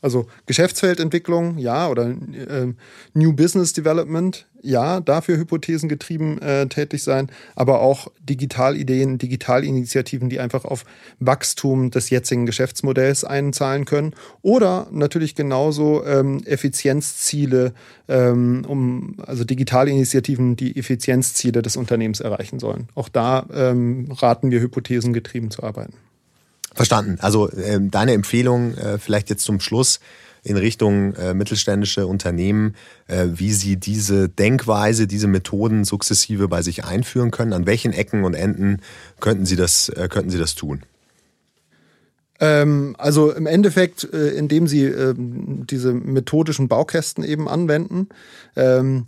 Also 0.02 0.26
Geschäftsfeldentwicklung, 0.48 1.60
ja, 1.60 1.88
oder 1.88 2.10
äh, 2.10 2.74
New 3.14 3.34
Business 3.34 3.72
Development, 3.74 4.48
ja, 4.64 5.00
dafür 5.00 5.38
hypothesengetrieben 5.38 6.42
äh, 6.42 6.68
tätig 6.68 7.04
sein, 7.04 7.30
aber 7.56 7.82
auch 7.82 8.08
Digitalideen, 8.20 9.20
Digitalinitiativen, 9.20 10.30
die 10.30 10.40
einfach 10.40 10.66
auf 10.66 10.86
Wachstum 11.20 11.92
des 11.92 12.10
jetzigen 12.10 12.48
Geschäftsmodells 12.48 13.24
einzahlen 13.24 13.86
können. 13.86 14.14
Oder 14.42 14.88
natürlich 14.92 15.36
genauso 15.36 16.04
ähm, 16.06 16.42
Effizienzziele, 16.46 17.74
ähm, 18.08 18.66
um, 18.68 19.18
also 19.26 19.44
Digitalinitiativen, 19.44 20.56
die 20.56 20.78
Effizienzziele 20.78 21.62
des 21.62 21.76
Unternehmens 21.76 22.22
erreichen 22.22 22.60
sollen. 22.60 22.88
Auch 22.96 23.10
da 23.10 23.46
ähm, 23.54 24.12
raten 24.12 24.50
wir, 24.50 24.62
hypothesengetrieben 24.62 25.52
zu 25.52 25.62
arbeiten. 25.64 25.94
Verstanden. 26.74 27.18
Also 27.22 27.50
äh, 27.50 27.80
deine 27.82 28.14
Empfehlung 28.14 28.76
äh, 28.76 28.98
vielleicht 28.98 29.30
jetzt 29.30 29.44
zum 29.44 29.60
Schluss 29.60 30.00
in 30.44 30.58
Richtung 30.58 31.14
äh, 31.16 31.34
mittelständische 31.34 32.08
Unternehmen, 32.08 32.76
äh, 33.08 33.28
wie 33.34 33.54
sie 33.54 33.78
diese 33.78 34.28
Denkweise, 34.30 35.06
diese 35.06 35.28
Methoden 35.28 35.84
sukzessive 35.84 36.48
bei 36.48 36.62
sich 36.62 36.84
einführen 36.84 37.32
können. 37.32 37.54
An 37.54 37.68
welchen 37.68 37.94
Ecken 37.94 38.24
und 38.24 38.34
Enden 38.34 38.82
könnten 39.20 39.46
sie 39.46 39.56
das, 39.56 39.90
äh, 39.90 40.08
könnten 40.10 40.32
sie 40.32 40.40
das 40.40 40.56
tun? 40.56 40.82
Ähm, 42.40 42.96
also 42.98 43.32
im 43.32 43.46
Endeffekt, 43.46 44.12
äh, 44.12 44.30
indem 44.30 44.68
sie 44.68 44.86
ähm, 44.86 45.68
diese 45.68 45.94
methodischen 45.94 46.68
Baukästen 46.68 47.24
eben 47.24 47.48
anwenden. 47.48 48.10
Ähm, 48.56 49.06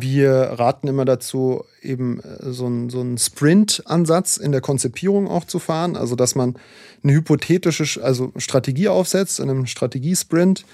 wir 0.00 0.32
raten 0.32 0.88
immer 0.88 1.04
dazu, 1.04 1.64
eben 1.82 2.20
äh, 2.20 2.52
so 2.52 2.66
einen 2.66 2.90
so 2.90 3.04
Sprint-Ansatz 3.16 4.36
in 4.36 4.52
der 4.52 4.60
Konzipierung 4.60 5.28
auch 5.28 5.44
zu 5.44 5.58
fahren. 5.58 5.96
Also, 5.96 6.16
dass 6.16 6.34
man 6.34 6.56
eine 7.02 7.12
hypothetische 7.12 8.02
also 8.02 8.32
Strategie 8.36 8.88
aufsetzt, 8.88 9.40
in 9.40 9.50
einem 9.50 9.66
Strategiesprint, 9.66 10.64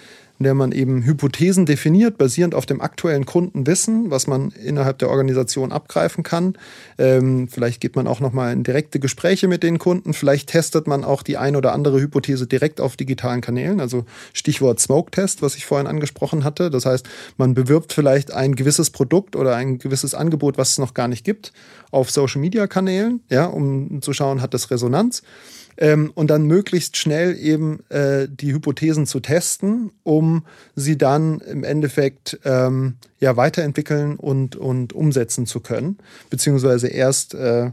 in 0.40 0.44
der 0.44 0.54
man 0.54 0.72
eben 0.72 1.04
Hypothesen 1.04 1.66
definiert, 1.66 2.16
basierend 2.16 2.54
auf 2.54 2.64
dem 2.64 2.80
aktuellen 2.80 3.26
Kundenwissen, 3.26 4.10
was 4.10 4.26
man 4.26 4.48
innerhalb 4.52 4.98
der 4.98 5.10
Organisation 5.10 5.70
abgreifen 5.70 6.24
kann. 6.24 6.54
Ähm, 6.96 7.46
vielleicht 7.46 7.82
geht 7.82 7.94
man 7.94 8.06
auch 8.06 8.20
nochmal 8.20 8.54
in 8.54 8.62
direkte 8.62 9.00
Gespräche 9.00 9.48
mit 9.48 9.62
den 9.62 9.78
Kunden. 9.78 10.14
Vielleicht 10.14 10.48
testet 10.48 10.86
man 10.86 11.04
auch 11.04 11.22
die 11.22 11.36
ein 11.36 11.56
oder 11.56 11.74
andere 11.74 12.00
Hypothese 12.00 12.46
direkt 12.46 12.80
auf 12.80 12.96
digitalen 12.96 13.42
Kanälen. 13.42 13.80
Also 13.80 14.06
Stichwort 14.32 14.80
Smoke-Test, 14.80 15.42
was 15.42 15.56
ich 15.56 15.66
vorhin 15.66 15.86
angesprochen 15.86 16.42
hatte. 16.42 16.70
Das 16.70 16.86
heißt, 16.86 17.06
man 17.36 17.52
bewirbt 17.52 17.92
vielleicht 17.92 18.32
ein 18.32 18.54
gewisses 18.54 18.88
Produkt 18.88 19.36
oder 19.36 19.56
ein 19.56 19.76
gewisses 19.76 20.14
Angebot, 20.14 20.56
was 20.56 20.70
es 20.70 20.78
noch 20.78 20.94
gar 20.94 21.06
nicht 21.06 21.22
gibt, 21.22 21.52
auf 21.90 22.10
Social-Media-Kanälen, 22.10 23.20
ja, 23.28 23.44
um 23.44 24.00
zu 24.00 24.14
schauen, 24.14 24.40
hat 24.40 24.54
das 24.54 24.70
Resonanz 24.70 25.22
ähm, 25.76 26.12
und 26.14 26.28
dann 26.30 26.44
möglichst 26.44 26.96
schnell 26.96 27.36
eben 27.36 27.80
äh, 27.88 28.28
die 28.28 28.52
Hypothesen 28.52 29.06
zu 29.06 29.20
testen, 29.20 29.90
um 30.02 30.44
sie 30.76 30.98
dann 30.98 31.40
im 31.40 31.64
Endeffekt 31.64 32.38
ähm, 32.44 32.96
ja 33.18 33.36
weiterentwickeln 33.36 34.16
und, 34.16 34.56
und 34.56 34.92
umsetzen 34.92 35.46
zu 35.46 35.60
können, 35.60 35.98
beziehungsweise 36.28 36.88
erst 36.88 37.34
äh, 37.34 37.70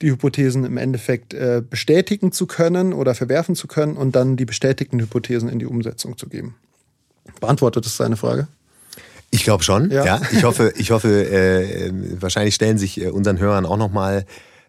die 0.00 0.10
Hypothesen 0.10 0.64
im 0.64 0.76
Endeffekt 0.76 1.34
äh, 1.34 1.62
bestätigen 1.68 2.30
zu 2.32 2.46
können 2.46 2.92
oder 2.92 3.14
verwerfen 3.14 3.56
zu 3.56 3.66
können 3.66 3.96
und 3.96 4.14
dann 4.14 4.36
die 4.36 4.44
bestätigten 4.44 5.00
Hypothesen 5.00 5.48
in 5.48 5.58
die 5.58 5.66
Umsetzung 5.66 6.16
zu 6.16 6.28
geben. 6.28 6.54
Beantwortet 7.40 7.84
das 7.84 7.96
deine 7.96 8.16
Frage? 8.16 8.48
Ich 9.30 9.44
glaube 9.44 9.62
schon. 9.62 9.90
Ja. 9.90 10.04
ja. 10.04 10.20
Ich 10.32 10.44
hoffe, 10.44 10.72
ich 10.76 10.90
hoffe, 10.90 11.08
äh, 11.08 11.90
wahrscheinlich 12.20 12.54
stellen 12.54 12.78
sich 12.78 13.00
äh, 13.00 13.08
unseren 13.08 13.38
Hörern 13.38 13.66
auch 13.66 13.76
noch 13.76 13.90
mal 13.90 14.24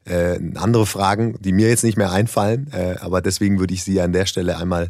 äh, 0.05 0.39
andere 0.55 0.85
Fragen, 0.85 1.35
die 1.39 1.51
mir 1.51 1.69
jetzt 1.69 1.83
nicht 1.83 1.97
mehr 1.97 2.11
einfallen. 2.11 2.67
Äh, 2.71 2.95
aber 2.99 3.21
deswegen 3.21 3.59
würde 3.59 3.73
ich 3.73 3.83
Sie 3.83 3.99
an 4.01 4.13
der 4.13 4.25
Stelle 4.25 4.57
einmal 4.57 4.89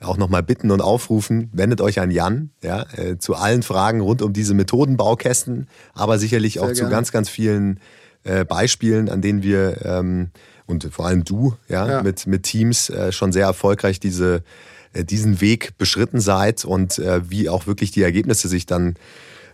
auch 0.00 0.16
nochmal 0.16 0.42
bitten 0.42 0.70
und 0.70 0.80
aufrufen, 0.80 1.50
wendet 1.52 1.80
euch 1.80 2.00
an 2.00 2.10
Jan 2.10 2.50
ja, 2.62 2.86
äh, 2.96 3.18
zu 3.18 3.34
allen 3.34 3.62
Fragen 3.62 4.00
rund 4.00 4.22
um 4.22 4.32
diese 4.32 4.54
Methodenbaukästen, 4.54 5.68
aber 5.92 6.18
sicherlich 6.18 6.54
Sehr 6.54 6.62
auch 6.62 6.66
gerne. 6.66 6.80
zu 6.80 6.88
ganz, 6.88 7.12
ganz 7.12 7.28
vielen 7.28 7.80
äh, 8.24 8.44
Beispielen, 8.44 9.08
an 9.08 9.20
denen 9.20 9.42
wir 9.42 9.84
ähm, 9.84 10.30
und 10.66 10.88
vor 10.90 11.06
allem 11.06 11.24
du 11.24 11.54
ja, 11.68 11.88
ja. 11.88 12.02
Mit, 12.02 12.26
mit 12.26 12.44
Teams 12.44 12.88
äh, 12.90 13.12
schon 13.12 13.32
sehr 13.32 13.44
erfolgreich 13.44 14.00
diese, 14.00 14.42
äh, 14.92 15.04
diesen 15.04 15.40
Weg 15.40 15.76
beschritten 15.78 16.20
seid 16.20 16.64
und 16.64 16.98
äh, 16.98 17.28
wie 17.28 17.48
auch 17.48 17.66
wirklich 17.66 17.90
die 17.90 18.02
Ergebnisse 18.02 18.48
sich 18.48 18.66
dann 18.66 18.94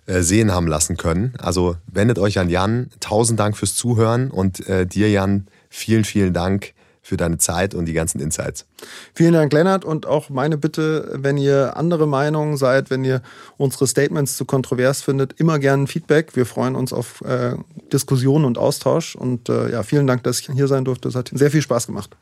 sehen 0.07 0.53
haben 0.53 0.67
lassen 0.67 0.97
können. 0.97 1.35
Also 1.39 1.77
wendet 1.87 2.19
euch 2.19 2.39
an 2.39 2.49
Jan. 2.49 2.91
Tausend 3.01 3.41
Dank 3.41 3.57
fürs 3.57 3.75
Zuhören 3.75 4.31
und 4.31 4.67
äh, 4.69 4.87
dir, 4.87 5.11
Jan, 5.11 5.49
vielen, 5.69 6.05
vielen 6.05 6.33
Dank 6.33 6.75
für 7.07 7.17
deine 7.17 7.39
Zeit 7.39 7.75
und 7.75 7.87
die 7.87 7.93
ganzen 7.93 8.21
Insights. 8.21 8.67
Vielen 9.15 9.33
Dank, 9.33 9.53
Lennart. 9.53 9.85
Und 9.85 10.07
auch 10.07 10.29
meine 10.29 10.59
Bitte, 10.59 11.13
wenn 11.15 11.39
ihr 11.39 11.77
andere 11.77 12.09
Meinungen 12.09 12.57
seid, 12.57 12.91
wenn 12.91 13.05
ihr 13.05 13.23
unsere 13.57 13.87
Statements 13.87 14.37
zu 14.37 14.45
kontrovers 14.45 15.03
findet, 15.03 15.39
immer 15.39 15.59
gerne 15.61 15.87
Feedback. 15.87 16.35
Wir 16.35 16.47
freuen 16.47 16.75
uns 16.75 16.93
auf 16.93 17.23
äh, 17.23 17.55
Diskussionen 17.93 18.45
und 18.45 18.59
Austausch. 18.59 19.15
Und 19.15 19.49
äh, 19.49 19.71
ja, 19.71 19.85
vielen 19.85 20.09
Dank, 20.09 20.25
dass 20.25 20.41
ich 20.41 20.51
hier 20.53 20.67
sein 20.67 20.85
durfte. 20.85 21.09
Es 21.09 21.15
hat 21.15 21.31
sehr 21.33 21.51
viel 21.51 21.63
Spaß 21.63 21.87
gemacht. 21.87 22.17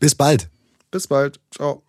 Bis 0.00 0.14
bald. 0.14 0.48
Bis 0.90 1.06
bald. 1.06 1.38
Ciao. 1.54 1.82